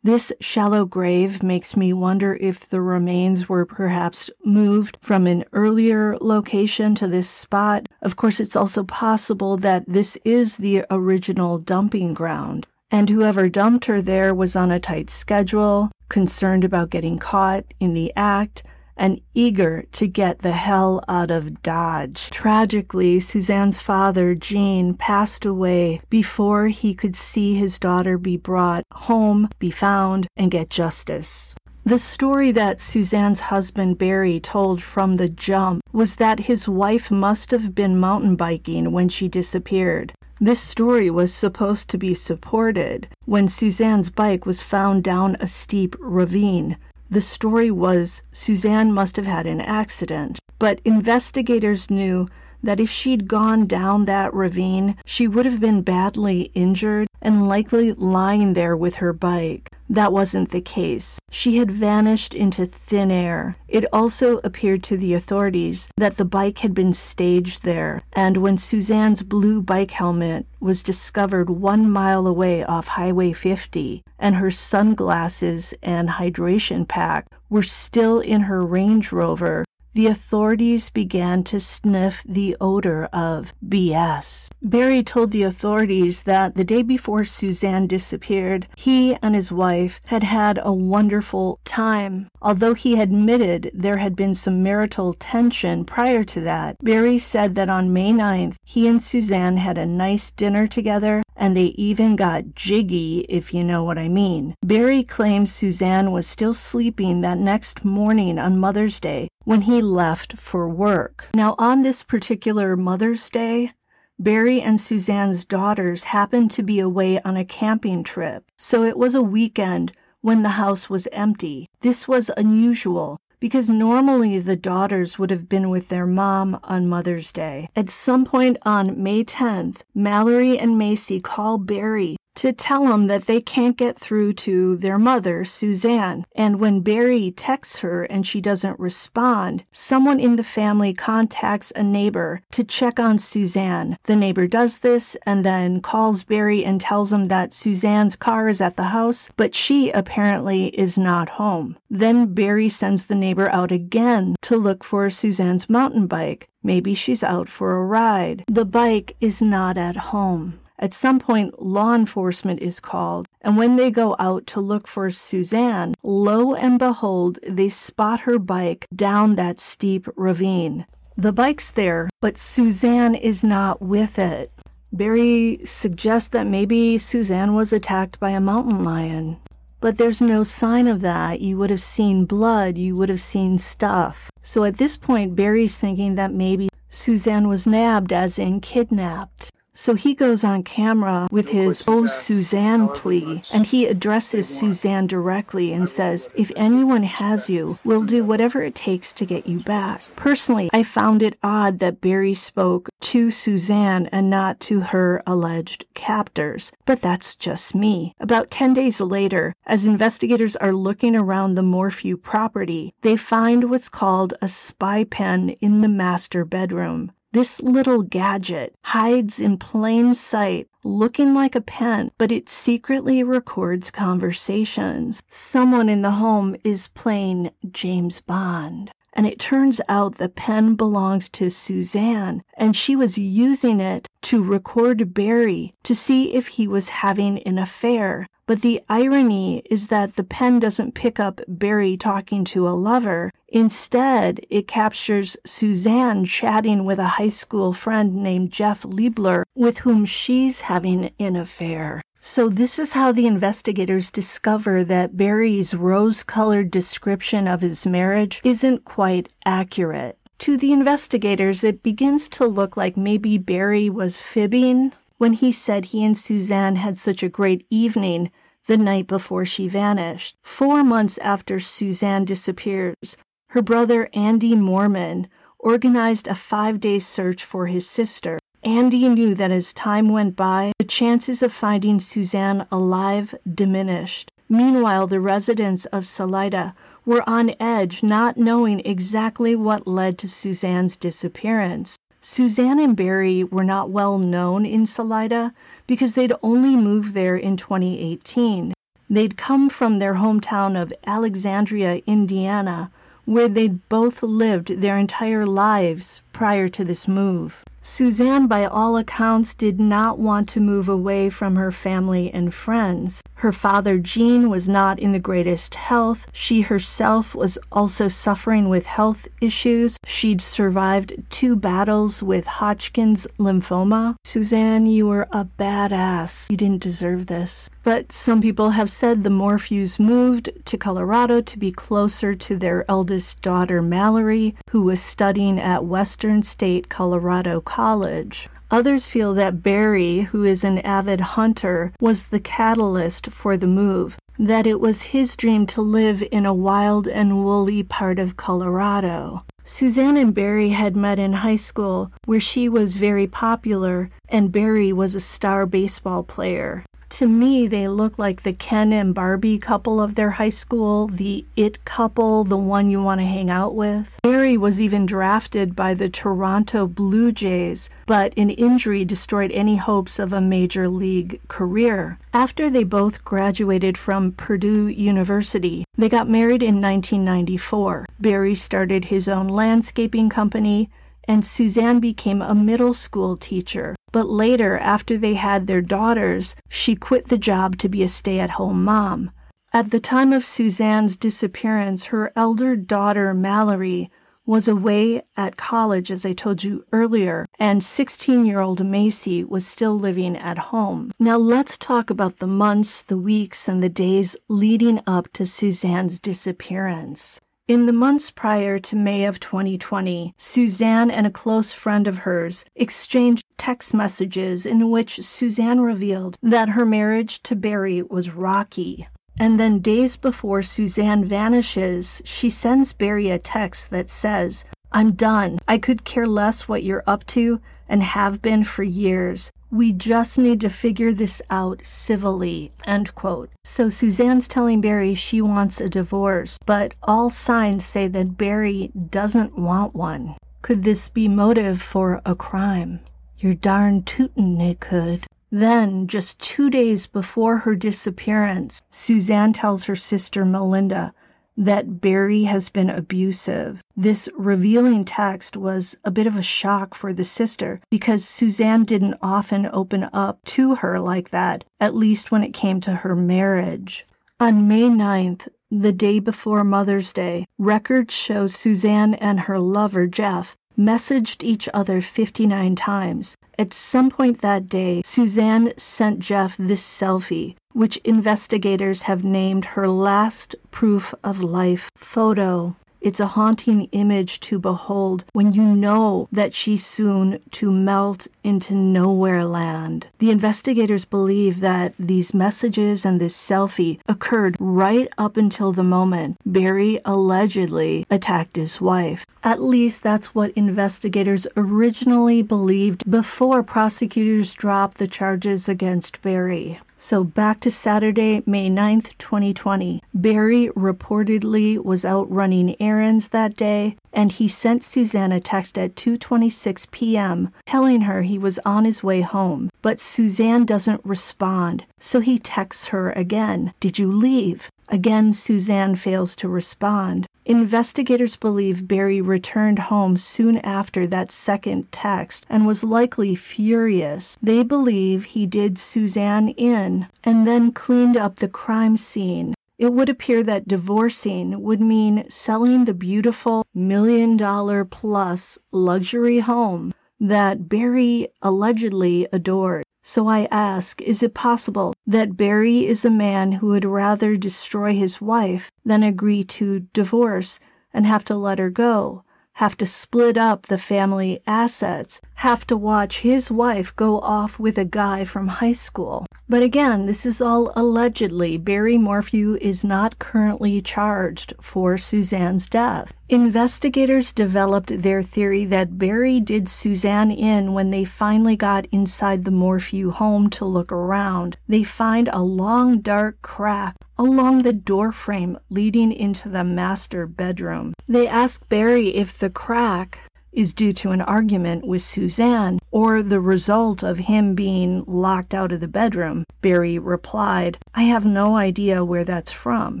This 0.02 0.32
shallow 0.40 0.86
grave 0.86 1.42
makes 1.42 1.76
me 1.76 1.92
wonder 1.92 2.34
if 2.40 2.66
the 2.66 2.80
remains 2.80 3.50
were 3.50 3.66
perhaps 3.66 4.30
moved 4.42 4.96
from 5.02 5.26
an 5.26 5.44
earlier 5.52 6.16
location 6.22 6.94
to 6.94 7.06
this 7.06 7.28
spot. 7.28 7.86
Of 8.00 8.16
course, 8.16 8.40
it's 8.40 8.56
also 8.56 8.82
possible 8.82 9.58
that 9.58 9.84
this 9.86 10.16
is 10.24 10.56
the 10.56 10.86
original 10.90 11.58
dumping 11.58 12.14
ground 12.14 12.66
and 12.90 13.08
whoever 13.08 13.48
dumped 13.48 13.84
her 13.86 14.02
there 14.02 14.34
was 14.34 14.56
on 14.56 14.70
a 14.70 14.80
tight 14.80 15.10
schedule, 15.10 15.90
concerned 16.08 16.64
about 16.64 16.90
getting 16.90 17.18
caught 17.18 17.64
in 17.78 17.94
the 17.94 18.12
act, 18.16 18.62
and 18.96 19.20
eager 19.32 19.84
to 19.92 20.06
get 20.06 20.40
the 20.40 20.52
hell 20.52 21.02
out 21.08 21.30
of 21.30 21.62
Dodge. 21.62 22.28
Tragically, 22.30 23.18
Suzanne's 23.18 23.80
father, 23.80 24.34
Gene, 24.34 24.92
passed 24.92 25.46
away 25.46 26.02
before 26.10 26.68
he 26.68 26.94
could 26.94 27.16
see 27.16 27.54
his 27.54 27.78
daughter 27.78 28.18
be 28.18 28.36
brought 28.36 28.84
home, 28.92 29.48
be 29.58 29.70
found, 29.70 30.26
and 30.36 30.50
get 30.50 30.68
justice. 30.68 31.54
The 31.82 31.98
story 31.98 32.52
that 32.52 32.78
Suzanne's 32.78 33.40
husband 33.40 33.96
Barry 33.96 34.38
told 34.38 34.82
from 34.82 35.14
the 35.14 35.30
jump 35.30 35.82
was 35.92 36.16
that 36.16 36.40
his 36.40 36.68
wife 36.68 37.10
must 37.10 37.50
have 37.52 37.74
been 37.74 37.98
mountain 37.98 38.36
biking 38.36 38.92
when 38.92 39.08
she 39.08 39.28
disappeared. 39.28 40.12
This 40.42 40.60
story 40.62 41.10
was 41.10 41.34
supposed 41.34 41.90
to 41.90 41.98
be 41.98 42.14
supported 42.14 43.08
when 43.26 43.46
Suzanne's 43.46 44.08
bike 44.08 44.46
was 44.46 44.62
found 44.62 45.04
down 45.04 45.36
a 45.38 45.46
steep 45.46 45.94
ravine. 46.00 46.78
The 47.10 47.20
story 47.20 47.70
was 47.70 48.22
Suzanne 48.32 48.90
must 48.94 49.16
have 49.16 49.26
had 49.26 49.46
an 49.46 49.60
accident, 49.60 50.38
but 50.58 50.80
investigators 50.82 51.90
knew 51.90 52.26
that 52.62 52.80
if 52.80 52.90
she'd 52.90 53.28
gone 53.28 53.66
down 53.66 54.04
that 54.04 54.32
ravine, 54.34 54.96
she 55.04 55.26
would 55.26 55.46
have 55.46 55.60
been 55.60 55.82
badly 55.82 56.50
injured 56.54 57.08
and 57.22 57.48
likely 57.48 57.92
lying 57.92 58.54
there 58.54 58.76
with 58.76 58.96
her 58.96 59.12
bike. 59.12 59.68
That 59.88 60.12
wasn't 60.12 60.50
the 60.50 60.60
case. 60.60 61.18
She 61.30 61.56
had 61.56 61.70
vanished 61.70 62.32
into 62.32 62.64
thin 62.64 63.10
air. 63.10 63.56
It 63.68 63.84
also 63.92 64.38
appeared 64.44 64.84
to 64.84 64.96
the 64.96 65.14
authorities 65.14 65.88
that 65.96 66.16
the 66.16 66.24
bike 66.24 66.60
had 66.60 66.74
been 66.74 66.92
staged 66.92 67.64
there, 67.64 68.02
and 68.12 68.36
when 68.36 68.56
Suzanne's 68.56 69.22
blue 69.22 69.60
bike 69.60 69.90
helmet 69.90 70.46
was 70.60 70.82
discovered 70.82 71.50
one 71.50 71.90
mile 71.90 72.26
away 72.26 72.62
off 72.64 72.86
Highway 72.88 73.32
50, 73.32 74.04
and 74.18 74.36
her 74.36 74.50
sunglasses 74.50 75.74
and 75.82 76.08
hydration 76.08 76.86
pack 76.86 77.26
were 77.48 77.64
still 77.64 78.20
in 78.20 78.42
her 78.42 78.64
Range 78.64 79.10
Rover, 79.10 79.64
the 79.94 80.06
authorities 80.06 80.90
began 80.90 81.42
to 81.44 81.58
sniff 81.58 82.22
the 82.28 82.56
odor 82.60 83.04
of 83.12 83.52
BS. 83.66 84.50
Barry 84.62 85.02
told 85.02 85.30
the 85.30 85.42
authorities 85.42 86.22
that 86.24 86.54
the 86.54 86.64
day 86.64 86.82
before 86.82 87.24
Suzanne 87.24 87.86
disappeared, 87.86 88.66
he 88.76 89.16
and 89.22 89.34
his 89.34 89.50
wife 89.50 90.00
had 90.06 90.22
had 90.22 90.60
a 90.62 90.72
wonderful 90.72 91.58
time. 91.64 92.26
Although 92.42 92.74
he 92.74 93.00
admitted 93.00 93.70
there 93.74 93.98
had 93.98 94.14
been 94.14 94.34
some 94.34 94.62
marital 94.62 95.14
tension 95.14 95.84
prior 95.84 96.24
to 96.24 96.40
that, 96.40 96.76
Barry 96.82 97.18
said 97.18 97.54
that 97.54 97.68
on 97.68 97.92
May 97.92 98.12
9th, 98.12 98.54
he 98.64 98.86
and 98.86 99.02
Suzanne 99.02 99.56
had 99.56 99.78
a 99.78 99.86
nice 99.86 100.30
dinner 100.30 100.66
together 100.66 101.22
and 101.40 101.56
they 101.56 101.74
even 101.76 102.14
got 102.14 102.54
jiggy, 102.54 103.20
if 103.28 103.54
you 103.54 103.64
know 103.64 103.82
what 103.82 103.98
I 103.98 104.08
mean. 104.08 104.54
Barry 104.62 105.02
claims 105.02 105.50
Suzanne 105.50 106.12
was 106.12 106.26
still 106.26 106.52
sleeping 106.52 107.22
that 107.22 107.38
next 107.38 107.82
morning 107.82 108.38
on 108.38 108.60
Mother's 108.60 109.00
Day 109.00 109.28
when 109.44 109.62
he 109.62 109.80
left 109.80 110.36
for 110.36 110.68
work. 110.68 111.28
Now, 111.34 111.54
on 111.58 111.80
this 111.80 112.02
particular 112.02 112.76
Mother's 112.76 113.28
Day, 113.30 113.72
Barry 114.18 114.60
and 114.60 114.78
Suzanne's 114.78 115.46
daughters 115.46 116.04
happened 116.04 116.50
to 116.50 116.62
be 116.62 116.78
away 116.78 117.22
on 117.22 117.38
a 117.38 117.44
camping 117.44 118.04
trip, 118.04 118.44
so 118.58 118.84
it 118.84 118.98
was 118.98 119.14
a 119.14 119.22
weekend 119.22 119.92
when 120.20 120.42
the 120.42 120.50
house 120.50 120.90
was 120.90 121.08
empty. 121.10 121.70
This 121.80 122.06
was 122.06 122.30
unusual 122.36 123.18
because 123.40 123.68
normally 123.68 124.38
the 124.38 124.56
daughters 124.56 125.18
would 125.18 125.30
have 125.30 125.48
been 125.48 125.70
with 125.70 125.88
their 125.88 126.06
mom 126.06 126.60
on 126.62 126.88
Mother's 126.88 127.32
Day. 127.32 127.70
At 127.74 127.90
some 127.90 128.24
point 128.24 128.58
on 128.62 129.02
May 129.02 129.24
10th, 129.24 129.78
Mallory 129.94 130.58
and 130.58 130.78
Macy 130.78 131.20
call 131.20 131.58
Barry 131.58 132.16
to 132.40 132.54
tell 132.54 132.90
him 132.90 133.06
that 133.06 133.26
they 133.26 133.38
can't 133.38 133.76
get 133.76 133.98
through 133.98 134.32
to 134.32 134.74
their 134.78 134.98
mother, 134.98 135.44
Suzanne. 135.44 136.24
And 136.34 136.58
when 136.58 136.80
Barry 136.80 137.32
texts 137.32 137.80
her 137.80 138.04
and 138.04 138.26
she 138.26 138.40
doesn't 138.40 138.80
respond, 138.80 139.64
someone 139.72 140.18
in 140.18 140.36
the 140.36 140.42
family 140.42 140.94
contacts 140.94 141.70
a 141.76 141.82
neighbor 141.82 142.40
to 142.52 142.64
check 142.64 142.98
on 142.98 143.18
Suzanne. 143.18 143.98
The 144.04 144.16
neighbor 144.16 144.46
does 144.46 144.78
this 144.78 145.18
and 145.26 145.44
then 145.44 145.82
calls 145.82 146.22
Barry 146.22 146.64
and 146.64 146.80
tells 146.80 147.12
him 147.12 147.26
that 147.26 147.52
Suzanne's 147.52 148.16
car 148.16 148.48
is 148.48 148.62
at 148.62 148.76
the 148.76 148.84
house, 148.84 149.28
but 149.36 149.54
she 149.54 149.90
apparently 149.90 150.68
is 150.68 150.96
not 150.96 151.28
home. 151.40 151.76
Then 151.90 152.32
Barry 152.32 152.70
sends 152.70 153.04
the 153.04 153.14
neighbor 153.14 153.50
out 153.50 153.70
again 153.70 154.36
to 154.42 154.56
look 154.56 154.82
for 154.82 155.10
Suzanne's 155.10 155.68
mountain 155.68 156.06
bike. 156.06 156.48
Maybe 156.62 156.94
she's 156.94 157.24
out 157.24 157.48
for 157.48 157.76
a 157.76 157.84
ride. 157.84 158.44
The 158.46 158.64
bike 158.64 159.16
is 159.20 159.42
not 159.42 159.76
at 159.76 159.96
home. 159.96 160.59
At 160.80 160.94
some 160.94 161.18
point, 161.20 161.62
law 161.62 161.94
enforcement 161.94 162.60
is 162.60 162.80
called, 162.80 163.28
and 163.42 163.58
when 163.58 163.76
they 163.76 163.90
go 163.90 164.16
out 164.18 164.46
to 164.48 164.60
look 164.60 164.88
for 164.88 165.10
Suzanne, 165.10 165.94
lo 166.02 166.54
and 166.54 166.78
behold, 166.78 167.38
they 167.46 167.68
spot 167.68 168.20
her 168.20 168.38
bike 168.38 168.86
down 168.96 169.36
that 169.36 169.60
steep 169.60 170.08
ravine. 170.16 170.86
The 171.18 171.34
bike's 171.34 171.70
there, 171.70 172.08
but 172.22 172.38
Suzanne 172.38 173.14
is 173.14 173.44
not 173.44 173.82
with 173.82 174.18
it. 174.18 174.50
Barry 174.90 175.60
suggests 175.64 176.30
that 176.30 176.46
maybe 176.46 176.96
Suzanne 176.96 177.54
was 177.54 177.74
attacked 177.74 178.18
by 178.18 178.30
a 178.30 178.40
mountain 178.40 178.82
lion. 178.82 179.36
But 179.80 179.98
there's 179.98 180.22
no 180.22 180.44
sign 180.44 180.88
of 180.88 181.02
that. 181.02 181.42
You 181.42 181.58
would 181.58 181.68
have 181.68 181.82
seen 181.82 182.24
blood, 182.24 182.78
you 182.78 182.96
would 182.96 183.10
have 183.10 183.20
seen 183.20 183.58
stuff. 183.58 184.30
So 184.40 184.64
at 184.64 184.78
this 184.78 184.96
point, 184.96 185.36
Barry's 185.36 185.76
thinking 185.76 186.14
that 186.14 186.32
maybe 186.32 186.70
Suzanne 186.88 187.48
was 187.48 187.66
nabbed, 187.66 188.14
as 188.14 188.38
in 188.38 188.60
kidnapped. 188.60 189.50
So 189.72 189.94
he 189.94 190.14
goes 190.14 190.42
on 190.42 190.64
camera 190.64 191.28
with 191.30 191.50
his 191.50 191.84
Oh 191.86 192.06
Suzanne 192.06 192.88
plea, 192.88 193.42
and 193.52 193.66
he 193.66 193.86
addresses 193.86 194.48
Suzanne 194.48 195.06
directly 195.06 195.72
and 195.72 195.88
says, 195.88 196.28
If 196.34 196.50
anyone 196.56 197.04
has 197.04 197.48
you, 197.48 197.78
we'll 197.84 198.04
do 198.04 198.24
whatever 198.24 198.62
it 198.62 198.74
takes 198.74 199.12
to 199.12 199.24
get 199.24 199.46
you 199.46 199.60
back. 199.60 200.02
Personally, 200.16 200.70
I 200.72 200.82
found 200.82 201.22
it 201.22 201.38
odd 201.42 201.78
that 201.78 202.00
Barry 202.00 202.34
spoke 202.34 202.88
to 203.00 203.30
Suzanne 203.30 204.06
and 204.12 204.28
not 204.28 204.60
to 204.60 204.80
her 204.80 205.22
alleged 205.26 205.84
captors, 205.94 206.72
but 206.84 207.00
that's 207.00 207.36
just 207.36 207.74
me. 207.74 208.14
About 208.18 208.50
10 208.50 208.74
days 208.74 209.00
later, 209.00 209.54
as 209.66 209.86
investigators 209.86 210.56
are 210.56 210.74
looking 210.74 211.14
around 211.14 211.54
the 211.54 211.62
Morphew 211.62 212.16
property, 212.16 212.92
they 213.02 213.16
find 213.16 213.70
what's 213.70 213.88
called 213.88 214.34
a 214.42 214.48
spy 214.48 215.04
pen 215.04 215.50
in 215.60 215.80
the 215.80 215.88
master 215.88 216.44
bedroom. 216.44 217.12
This 217.32 217.60
little 217.62 218.02
gadget 218.02 218.74
hides 218.86 219.38
in 219.38 219.56
plain 219.56 220.14
sight, 220.14 220.66
looking 220.82 221.32
like 221.32 221.54
a 221.54 221.60
pen, 221.60 222.10
but 222.18 222.32
it 222.32 222.48
secretly 222.48 223.22
records 223.22 223.92
conversations. 223.92 225.22
Someone 225.28 225.88
in 225.88 226.02
the 226.02 226.10
home 226.12 226.56
is 226.64 226.88
playing 226.88 227.52
James 227.70 228.20
Bond. 228.20 228.90
And 229.12 229.28
it 229.28 229.38
turns 229.38 229.80
out 229.88 230.16
the 230.16 230.28
pen 230.28 230.74
belongs 230.74 231.28
to 231.30 231.50
Suzanne, 231.50 232.42
and 232.56 232.74
she 232.74 232.96
was 232.96 233.16
using 233.16 233.78
it 233.78 234.08
to 234.22 234.42
record 234.42 235.14
Barry 235.14 235.72
to 235.84 235.94
see 235.94 236.34
if 236.34 236.48
he 236.48 236.66
was 236.66 236.88
having 236.88 237.40
an 237.44 237.58
affair. 237.58 238.26
But 238.50 238.62
the 238.62 238.80
irony 238.88 239.62
is 239.70 239.86
that 239.94 240.16
the 240.16 240.24
pen 240.24 240.58
doesn't 240.58 240.96
pick 240.96 241.20
up 241.20 241.40
Barry 241.46 241.96
talking 241.96 242.42
to 242.46 242.68
a 242.68 242.74
lover. 242.74 243.30
Instead, 243.46 244.44
it 244.50 244.66
captures 244.66 245.36
Suzanne 245.46 246.24
chatting 246.24 246.84
with 246.84 246.98
a 246.98 247.14
high 247.14 247.28
school 247.28 247.72
friend 247.72 248.16
named 248.16 248.50
Jeff 248.50 248.82
Libler, 248.82 249.44
with 249.54 249.78
whom 249.78 250.04
she's 250.04 250.62
having 250.62 251.12
an 251.20 251.36
affair. 251.36 252.02
So, 252.18 252.48
this 252.48 252.80
is 252.80 252.94
how 252.94 253.12
the 253.12 253.28
investigators 253.28 254.10
discover 254.10 254.82
that 254.82 255.16
Barry's 255.16 255.72
rose 255.72 256.24
colored 256.24 256.72
description 256.72 257.46
of 257.46 257.60
his 257.60 257.86
marriage 257.86 258.40
isn't 258.42 258.84
quite 258.84 259.28
accurate. 259.46 260.18
To 260.40 260.56
the 260.56 260.72
investigators, 260.72 261.62
it 261.62 261.84
begins 261.84 262.28
to 262.30 262.46
look 262.46 262.76
like 262.76 262.96
maybe 262.96 263.38
Barry 263.38 263.88
was 263.88 264.20
fibbing 264.20 264.90
when 265.20 265.34
he 265.34 265.52
said 265.52 265.84
he 265.84 266.02
and 266.02 266.16
Suzanne 266.16 266.76
had 266.76 266.96
such 266.96 267.22
a 267.22 267.28
great 267.28 267.66
evening 267.68 268.30
the 268.66 268.78
night 268.78 269.06
before 269.06 269.44
she 269.44 269.68
vanished. 269.68 270.34
Four 270.42 270.82
months 270.82 271.18
after 271.18 271.60
Suzanne 271.60 272.24
disappears, 272.24 273.18
her 273.50 273.60
brother 273.60 274.08
Andy 274.14 274.54
Moorman 274.54 275.26
organized 275.58 276.26
a 276.26 276.34
five 276.34 276.80
day 276.80 276.98
search 276.98 277.44
for 277.44 277.66
his 277.66 277.86
sister. 277.86 278.38
Andy 278.62 279.10
knew 279.10 279.34
that 279.34 279.50
as 279.50 279.74
time 279.74 280.08
went 280.08 280.36
by, 280.36 280.72
the 280.78 280.86
chances 280.86 281.42
of 281.42 281.52
finding 281.52 282.00
Suzanne 282.00 282.66
alive 282.72 283.34
diminished. 283.44 284.32
Meanwhile, 284.48 285.08
the 285.08 285.20
residents 285.20 285.84
of 285.86 286.06
Salida 286.06 286.74
were 287.04 287.28
on 287.28 287.54
edge, 287.60 288.02
not 288.02 288.38
knowing 288.38 288.80
exactly 288.86 289.54
what 289.54 289.86
led 289.86 290.16
to 290.16 290.28
Suzanne's 290.28 290.96
disappearance. 290.96 291.98
Suzanne 292.22 292.78
and 292.78 292.94
Barry 292.94 293.42
were 293.44 293.64
not 293.64 293.88
well 293.88 294.18
known 294.18 294.66
in 294.66 294.84
Salida 294.84 295.54
because 295.86 296.14
they'd 296.14 296.34
only 296.42 296.76
moved 296.76 297.14
there 297.14 297.36
in 297.36 297.56
2018. 297.56 298.74
They'd 299.08 299.38
come 299.38 299.70
from 299.70 299.98
their 299.98 300.14
hometown 300.14 300.80
of 300.80 300.92
Alexandria, 301.06 302.02
Indiana, 302.06 302.90
where 303.24 303.48
they'd 303.48 303.88
both 303.88 304.22
lived 304.22 304.80
their 304.80 304.96
entire 304.96 305.46
lives 305.46 306.22
prior 306.32 306.68
to 306.68 306.84
this 306.84 307.08
move. 307.08 307.64
Suzanne, 307.82 308.46
by 308.46 308.66
all 308.66 308.98
accounts, 308.98 309.54
did 309.54 309.80
not 309.80 310.18
want 310.18 310.48
to 310.50 310.60
move 310.60 310.88
away 310.88 311.30
from 311.30 311.56
her 311.56 311.72
family 311.72 312.30
and 312.30 312.52
friends. 312.52 313.22
Her 313.36 313.52
father, 313.52 313.98
Gene, 313.98 314.50
was 314.50 314.68
not 314.68 314.98
in 314.98 315.12
the 315.12 315.18
greatest 315.18 315.74
health. 315.76 316.26
She 316.30 316.60
herself 316.60 317.34
was 317.34 317.56
also 317.72 318.06
suffering 318.08 318.68
with 318.68 318.84
health 318.84 319.26
issues. 319.40 319.96
She'd 320.04 320.42
survived 320.42 321.14
two 321.30 321.56
battles 321.56 322.22
with 322.22 322.46
Hodgkin's 322.46 323.26
lymphoma. 323.38 324.16
Suzanne, 324.24 324.84
you 324.84 325.06
were 325.06 325.26
a 325.32 325.46
badass. 325.46 326.50
You 326.50 326.58
didn't 326.58 326.82
deserve 326.82 327.28
this. 327.28 327.70
But 327.82 328.12
some 328.12 328.42
people 328.42 328.70
have 328.70 328.90
said 328.90 329.24
the 329.24 329.30
Morphews 329.30 329.98
moved 329.98 330.50
to 330.66 330.76
Colorado 330.76 331.40
to 331.40 331.58
be 331.58 331.72
closer 331.72 332.34
to 332.34 332.56
their 332.56 332.84
eldest 332.90 333.40
daughter, 333.40 333.80
Mallory, 333.80 334.54
who 334.70 334.82
was 334.82 335.00
studying 335.00 335.58
at 335.58 335.86
Western 335.86 336.42
State 336.42 336.90
Colorado 336.90 337.62
College. 337.62 338.48
Others 338.70 339.06
feel 339.06 339.32
that 339.34 339.62
Barry, 339.62 340.20
who 340.20 340.44
is 340.44 340.62
an 340.62 340.78
avid 340.80 341.20
hunter, 341.20 341.92
was 342.00 342.24
the 342.24 342.38
catalyst 342.38 343.30
for 343.30 343.56
the 343.56 343.66
move, 343.66 344.16
that 344.38 344.66
it 344.66 344.78
was 344.78 345.10
his 345.14 345.34
dream 345.34 345.66
to 345.66 345.80
live 345.80 346.22
in 346.30 346.46
a 346.46 346.54
wild 346.54 347.08
and 347.08 347.42
woolly 347.42 347.82
part 347.82 348.18
of 348.18 348.36
Colorado. 348.36 349.42
Suzanne 349.64 350.16
and 350.16 350.34
Barry 350.34 350.70
had 350.70 350.96
met 350.96 351.18
in 351.18 351.32
high 351.32 351.56
school, 351.56 352.12
where 352.26 352.40
she 352.40 352.68
was 352.68 352.94
very 352.94 353.26
popular 353.26 354.10
and 354.28 354.52
Barry 354.52 354.92
was 354.92 355.14
a 355.14 355.20
star 355.20 355.66
baseball 355.66 356.22
player. 356.22 356.84
To 357.10 357.26
me, 357.26 357.66
they 357.66 357.88
look 357.88 358.18
like 358.18 358.42
the 358.42 358.52
Ken 358.52 358.92
and 358.92 359.14
Barbie 359.14 359.58
couple 359.58 360.00
of 360.00 360.14
their 360.14 360.30
high 360.30 360.48
school, 360.48 361.08
the 361.08 361.44
it 361.56 361.84
couple, 361.84 362.44
the 362.44 362.56
one 362.56 362.90
you 362.90 363.02
want 363.02 363.20
to 363.20 363.26
hang 363.26 363.50
out 363.50 363.74
with. 363.74 364.18
Barry 364.22 364.56
was 364.56 364.80
even 364.80 365.06
drafted 365.06 365.74
by 365.74 365.92
the 365.92 366.08
Toronto 366.08 366.86
Blue 366.86 367.32
Jays, 367.32 367.90
but 368.06 368.32
an 368.38 368.48
injury 368.50 369.04
destroyed 369.04 369.50
any 369.50 369.76
hopes 369.76 370.18
of 370.18 370.32
a 370.32 370.40
major 370.40 370.88
league 370.88 371.40
career. 371.48 372.18
After 372.32 372.70
they 372.70 372.84
both 372.84 373.24
graduated 373.24 373.98
from 373.98 374.32
Purdue 374.32 374.86
University, 374.86 375.84
they 375.98 376.08
got 376.08 376.28
married 376.28 376.62
in 376.62 376.80
1994. 376.80 378.06
Barry 378.20 378.54
started 378.54 379.06
his 379.06 379.28
own 379.28 379.48
landscaping 379.48 380.30
company, 380.30 380.88
and 381.30 381.44
Suzanne 381.44 382.00
became 382.00 382.42
a 382.42 382.56
middle 382.56 382.92
school 382.92 383.36
teacher. 383.36 383.94
But 384.10 384.28
later, 384.28 384.76
after 384.78 385.16
they 385.16 385.34
had 385.34 385.68
their 385.68 385.80
daughters, 385.80 386.56
she 386.68 386.96
quit 386.96 387.28
the 387.28 387.38
job 387.38 387.78
to 387.78 387.88
be 387.88 388.02
a 388.02 388.08
stay 388.08 388.40
at 388.40 388.58
home 388.58 388.82
mom. 388.82 389.30
At 389.72 389.92
the 389.92 390.00
time 390.00 390.32
of 390.32 390.44
Suzanne's 390.44 391.16
disappearance, 391.16 392.06
her 392.06 392.32
elder 392.34 392.74
daughter, 392.74 393.32
Mallory, 393.32 394.10
was 394.44 394.66
away 394.66 395.22
at 395.36 395.56
college, 395.56 396.10
as 396.10 396.26
I 396.26 396.32
told 396.32 396.64
you 396.64 396.84
earlier, 396.90 397.46
and 397.60 397.80
16 397.80 398.44
year 398.44 398.58
old 398.58 398.84
Macy 398.84 399.44
was 399.44 399.64
still 399.64 399.96
living 399.96 400.36
at 400.36 400.58
home. 400.74 401.12
Now 401.20 401.36
let's 401.36 401.78
talk 401.78 402.10
about 402.10 402.38
the 402.38 402.48
months, 402.48 403.04
the 403.04 403.16
weeks, 403.16 403.68
and 403.68 403.80
the 403.80 403.88
days 403.88 404.36
leading 404.48 405.00
up 405.06 405.32
to 405.34 405.46
Suzanne's 405.46 406.18
disappearance. 406.18 407.40
In 407.70 407.86
the 407.86 407.92
months 407.92 408.32
prior 408.32 408.80
to 408.80 408.96
May 408.96 409.26
of 409.26 409.38
2020, 409.38 410.34
Suzanne 410.36 411.08
and 411.08 411.24
a 411.24 411.30
close 411.30 411.72
friend 411.72 412.08
of 412.08 412.18
hers 412.26 412.64
exchanged 412.74 413.46
text 413.58 413.94
messages 413.94 414.66
in 414.66 414.90
which 414.90 415.20
Suzanne 415.20 415.78
revealed 415.78 416.36
that 416.42 416.70
her 416.70 416.84
marriage 416.84 417.40
to 417.44 417.54
Barry 417.54 418.02
was 418.02 418.34
rocky. 418.34 419.06
And 419.38 419.60
then 419.60 419.78
days 419.78 420.16
before 420.16 420.64
Suzanne 420.64 421.24
vanishes, 421.24 422.20
she 422.24 422.50
sends 422.50 422.92
Barry 422.92 423.30
a 423.30 423.38
text 423.38 423.90
that 423.90 424.10
says, 424.10 424.64
I'm 424.90 425.12
done. 425.12 425.60
I 425.68 425.78
could 425.78 426.02
care 426.02 426.26
less 426.26 426.66
what 426.66 426.82
you're 426.82 427.04
up 427.06 427.24
to 427.26 427.60
and 427.88 428.02
have 428.02 428.42
been 428.42 428.64
for 428.64 428.82
years. 428.82 429.52
We 429.72 429.92
just 429.92 430.36
need 430.36 430.60
to 430.62 430.68
figure 430.68 431.12
this 431.12 431.40
out 431.48 431.84
civilly. 431.84 432.72
End 432.84 433.14
quote. 433.14 433.50
So 433.62 433.88
Suzanne's 433.88 434.48
telling 434.48 434.80
Barry 434.80 435.14
she 435.14 435.40
wants 435.40 435.80
a 435.80 435.88
divorce, 435.88 436.58
but 436.66 436.94
all 437.04 437.30
signs 437.30 437.84
say 437.84 438.08
that 438.08 438.36
Barry 438.36 438.90
doesn't 439.10 439.56
want 439.56 439.94
one. 439.94 440.36
Could 440.62 440.82
this 440.82 441.08
be 441.08 441.28
motive 441.28 441.80
for 441.80 442.20
a 442.26 442.34
crime? 442.34 443.00
You're 443.38 443.54
darn 443.54 444.02
tootin' 444.02 444.60
it 444.60 444.80
could. 444.80 445.24
Then, 445.52 446.06
just 446.06 446.40
two 446.40 446.68
days 446.68 447.06
before 447.06 447.58
her 447.58 447.74
disappearance, 447.74 448.82
Suzanne 448.90 449.52
tells 449.52 449.84
her 449.84 449.96
sister 449.96 450.44
Melinda 450.44 451.12
that 451.60 452.00
Barry 452.00 452.44
has 452.44 452.70
been 452.70 452.88
abusive. 452.88 453.84
This 453.94 454.30
revealing 454.34 455.04
text 455.04 455.58
was 455.58 455.98
a 456.06 456.10
bit 456.10 456.26
of 456.26 456.34
a 456.34 456.42
shock 456.42 456.94
for 456.94 457.12
the 457.12 457.22
sister 457.22 457.82
because 457.90 458.24
Suzanne 458.24 458.84
didn't 458.84 459.18
often 459.20 459.68
open 459.70 460.08
up 460.10 460.42
to 460.46 460.76
her 460.76 460.98
like 460.98 461.28
that, 461.30 461.64
at 461.78 461.94
least 461.94 462.32
when 462.32 462.42
it 462.42 462.54
came 462.54 462.80
to 462.80 462.94
her 462.96 463.14
marriage. 463.14 464.06
On 464.40 464.66
May 464.66 464.88
9th, 464.88 465.48
the 465.70 465.92
day 465.92 466.18
before 466.18 466.64
Mother's 466.64 467.12
Day, 467.12 467.46
records 467.58 468.14
show 468.14 468.46
Suzanne 468.46 469.12
and 469.16 469.40
her 469.40 469.60
lover 469.60 470.06
Jeff 470.06 470.56
messaged 470.78 471.42
each 471.42 471.68
other 471.74 472.00
59 472.00 472.74
times. 472.74 473.36
At 473.58 473.74
some 473.74 474.10
point 474.10 474.40
that 474.40 474.70
day, 474.70 475.02
Suzanne 475.04 475.74
sent 475.76 476.20
Jeff 476.20 476.56
this 476.56 476.82
selfie, 476.82 477.56
which 477.72 477.96
investigators 477.98 479.02
have 479.02 479.24
named 479.24 479.64
her 479.76 479.88
last 479.88 480.54
proof 480.70 481.14
of 481.22 481.42
life 481.42 481.90
photo. 481.96 482.74
It's 483.00 483.20
a 483.20 483.28
haunting 483.28 483.88
image 483.92 484.40
to 484.40 484.58
behold 484.58 485.24
when 485.32 485.52
you 485.52 485.62
know 485.62 486.28
that 486.30 486.52
she's 486.52 486.84
soon 486.84 487.40
to 487.52 487.72
melt 487.72 488.26
into 488.44 488.74
nowhere 488.74 489.46
land. 489.46 490.08
The 490.18 490.30
investigators 490.30 491.06
believe 491.06 491.60
that 491.60 491.94
these 491.98 492.34
messages 492.34 493.06
and 493.06 493.18
this 493.18 493.34
selfie 493.34 494.00
occurred 494.06 494.56
right 494.60 495.08
up 495.16 495.38
until 495.38 495.72
the 495.72 495.82
moment 495.82 496.36
Barry 496.44 497.00
allegedly 497.06 498.04
attacked 498.10 498.56
his 498.56 498.82
wife. 498.82 499.24
At 499.42 499.62
least 499.62 500.02
that's 500.02 500.34
what 500.34 500.50
investigators 500.50 501.46
originally 501.56 502.42
believed 502.42 503.10
before 503.10 503.62
prosecutors 503.62 504.52
dropped 504.52 504.98
the 504.98 505.08
charges 505.08 505.70
against 505.70 506.20
Barry. 506.20 506.80
So 507.02 507.24
back 507.24 507.60
to 507.60 507.70
Saturday, 507.70 508.42
May 508.44 508.68
9th, 508.68 509.16
2020. 509.16 510.02
Barry 510.12 510.68
reportedly 510.76 511.82
was 511.82 512.04
out 512.04 512.30
running 512.30 512.76
errands 512.78 513.28
that 513.28 513.56
day 513.56 513.96
and 514.12 514.30
he 514.30 514.46
sent 514.46 514.84
Suzanne 514.84 515.32
a 515.32 515.40
text 515.40 515.78
at 515.78 515.94
2:26 515.94 516.90
p.m. 516.90 517.54
telling 517.64 518.02
her 518.02 518.20
he 518.20 518.36
was 518.36 518.58
on 518.66 518.84
his 518.84 519.02
way 519.02 519.22
home. 519.22 519.70
But 519.80 519.98
Suzanne 519.98 520.66
doesn't 520.66 521.00
respond. 521.02 521.86
So 521.98 522.20
he 522.20 522.36
texts 522.36 522.88
her 522.88 523.12
again, 523.12 523.72
"Did 523.80 523.98
you 523.98 524.12
leave?" 524.12 524.68
Again, 524.90 525.32
Suzanne 525.32 525.96
fails 525.96 526.36
to 526.36 526.48
respond. 526.50 527.26
Investigators 527.50 528.36
believe 528.36 528.86
Barry 528.86 529.20
returned 529.20 529.80
home 529.90 530.16
soon 530.16 530.58
after 530.58 531.04
that 531.08 531.32
second 531.32 531.90
text 531.90 532.46
and 532.48 532.64
was 532.64 532.84
likely 532.84 533.34
furious. 533.34 534.38
They 534.40 534.62
believe 534.62 535.24
he 535.24 535.46
did 535.46 535.76
Suzanne 535.76 536.50
in 536.50 537.08
and 537.24 537.48
then 537.48 537.72
cleaned 537.72 538.16
up 538.16 538.36
the 538.36 538.46
crime 538.46 538.96
scene. 538.96 539.54
It 539.78 539.92
would 539.92 540.08
appear 540.08 540.44
that 540.44 540.68
divorcing 540.68 541.60
would 541.60 541.80
mean 541.80 542.24
selling 542.30 542.84
the 542.84 542.94
beautiful 542.94 543.66
million 543.74 544.36
dollar 544.36 544.84
plus 544.84 545.58
luxury 545.72 546.38
home 546.38 546.94
that 547.18 547.68
Barry 547.68 548.28
allegedly 548.42 549.26
adored. 549.32 549.82
So 550.02 550.28
I 550.28 550.48
ask, 550.50 551.00
is 551.02 551.22
it 551.22 551.34
possible 551.34 551.94
that 552.06 552.36
Barry 552.36 552.86
is 552.86 553.04
a 553.04 553.10
man 553.10 553.52
who 553.52 553.68
would 553.68 553.84
rather 553.84 554.36
destroy 554.36 554.94
his 554.94 555.20
wife 555.20 555.70
than 555.84 556.02
agree 556.02 556.44
to 556.44 556.80
divorce 556.92 557.60
and 557.92 558.06
have 558.06 558.24
to 558.26 558.34
let 558.36 558.58
her 558.58 558.70
go? 558.70 559.24
have 559.60 559.76
to 559.76 559.84
split 559.84 560.38
up 560.38 560.66
the 560.66 560.78
family 560.78 561.42
assets, 561.46 562.20
have 562.40 562.66
to 562.66 562.74
watch 562.74 563.20
his 563.20 563.50
wife 563.50 563.94
go 563.96 564.18
off 564.20 564.58
with 564.58 564.78
a 564.78 564.84
guy 564.84 565.26
from 565.26 565.46
high 565.46 565.72
school. 565.72 566.24
But 566.48 566.62
again, 566.62 567.04
this 567.04 567.26
is 567.26 567.42
all 567.42 567.70
allegedly. 567.76 568.56
Barry 568.56 568.96
Morphew 568.96 569.58
is 569.60 569.84
not 569.84 570.18
currently 570.18 570.80
charged 570.80 571.52
for 571.60 571.98
Suzanne's 571.98 572.66
death. 572.66 573.12
Investigators 573.28 574.32
developed 574.32 575.02
their 575.02 575.22
theory 575.22 575.66
that 575.66 575.98
Barry 575.98 576.40
did 576.40 576.66
Suzanne 576.66 577.30
in 577.30 577.74
when 577.74 577.90
they 577.90 578.06
finally 578.06 578.56
got 578.56 578.86
inside 578.90 579.44
the 579.44 579.50
Morphew 579.50 580.10
home 580.10 580.48
to 580.50 580.64
look 580.64 580.90
around. 580.90 581.58
They 581.68 581.84
find 581.84 582.30
a 582.32 582.40
long 582.40 583.00
dark 583.00 583.42
crack 583.42 583.96
along 584.16 584.62
the 584.62 584.72
doorframe 584.72 585.58
leading 585.68 586.10
into 586.10 586.48
the 586.48 586.64
master 586.64 587.26
bedroom. 587.26 587.92
They 588.08 588.26
ask 588.26 588.66
Barry 588.70 589.14
if 589.14 589.36
the 589.36 589.50
crack 589.50 590.18
is 590.52 590.72
due 590.72 590.92
to 590.92 591.10
an 591.10 591.20
argument 591.20 591.86
with 591.86 592.02
Suzanne 592.02 592.78
or 592.90 593.22
the 593.22 593.40
result 593.40 594.02
of 594.02 594.18
him 594.18 594.54
being 594.54 595.04
locked 595.06 595.54
out 595.54 595.72
of 595.72 595.80
the 595.80 595.88
bedroom. 595.88 596.44
Barry 596.60 596.98
replied, 596.98 597.78
I 597.94 598.02
have 598.02 598.26
no 598.26 598.56
idea 598.56 599.04
where 599.04 599.24
that's 599.24 599.52
from. 599.52 600.00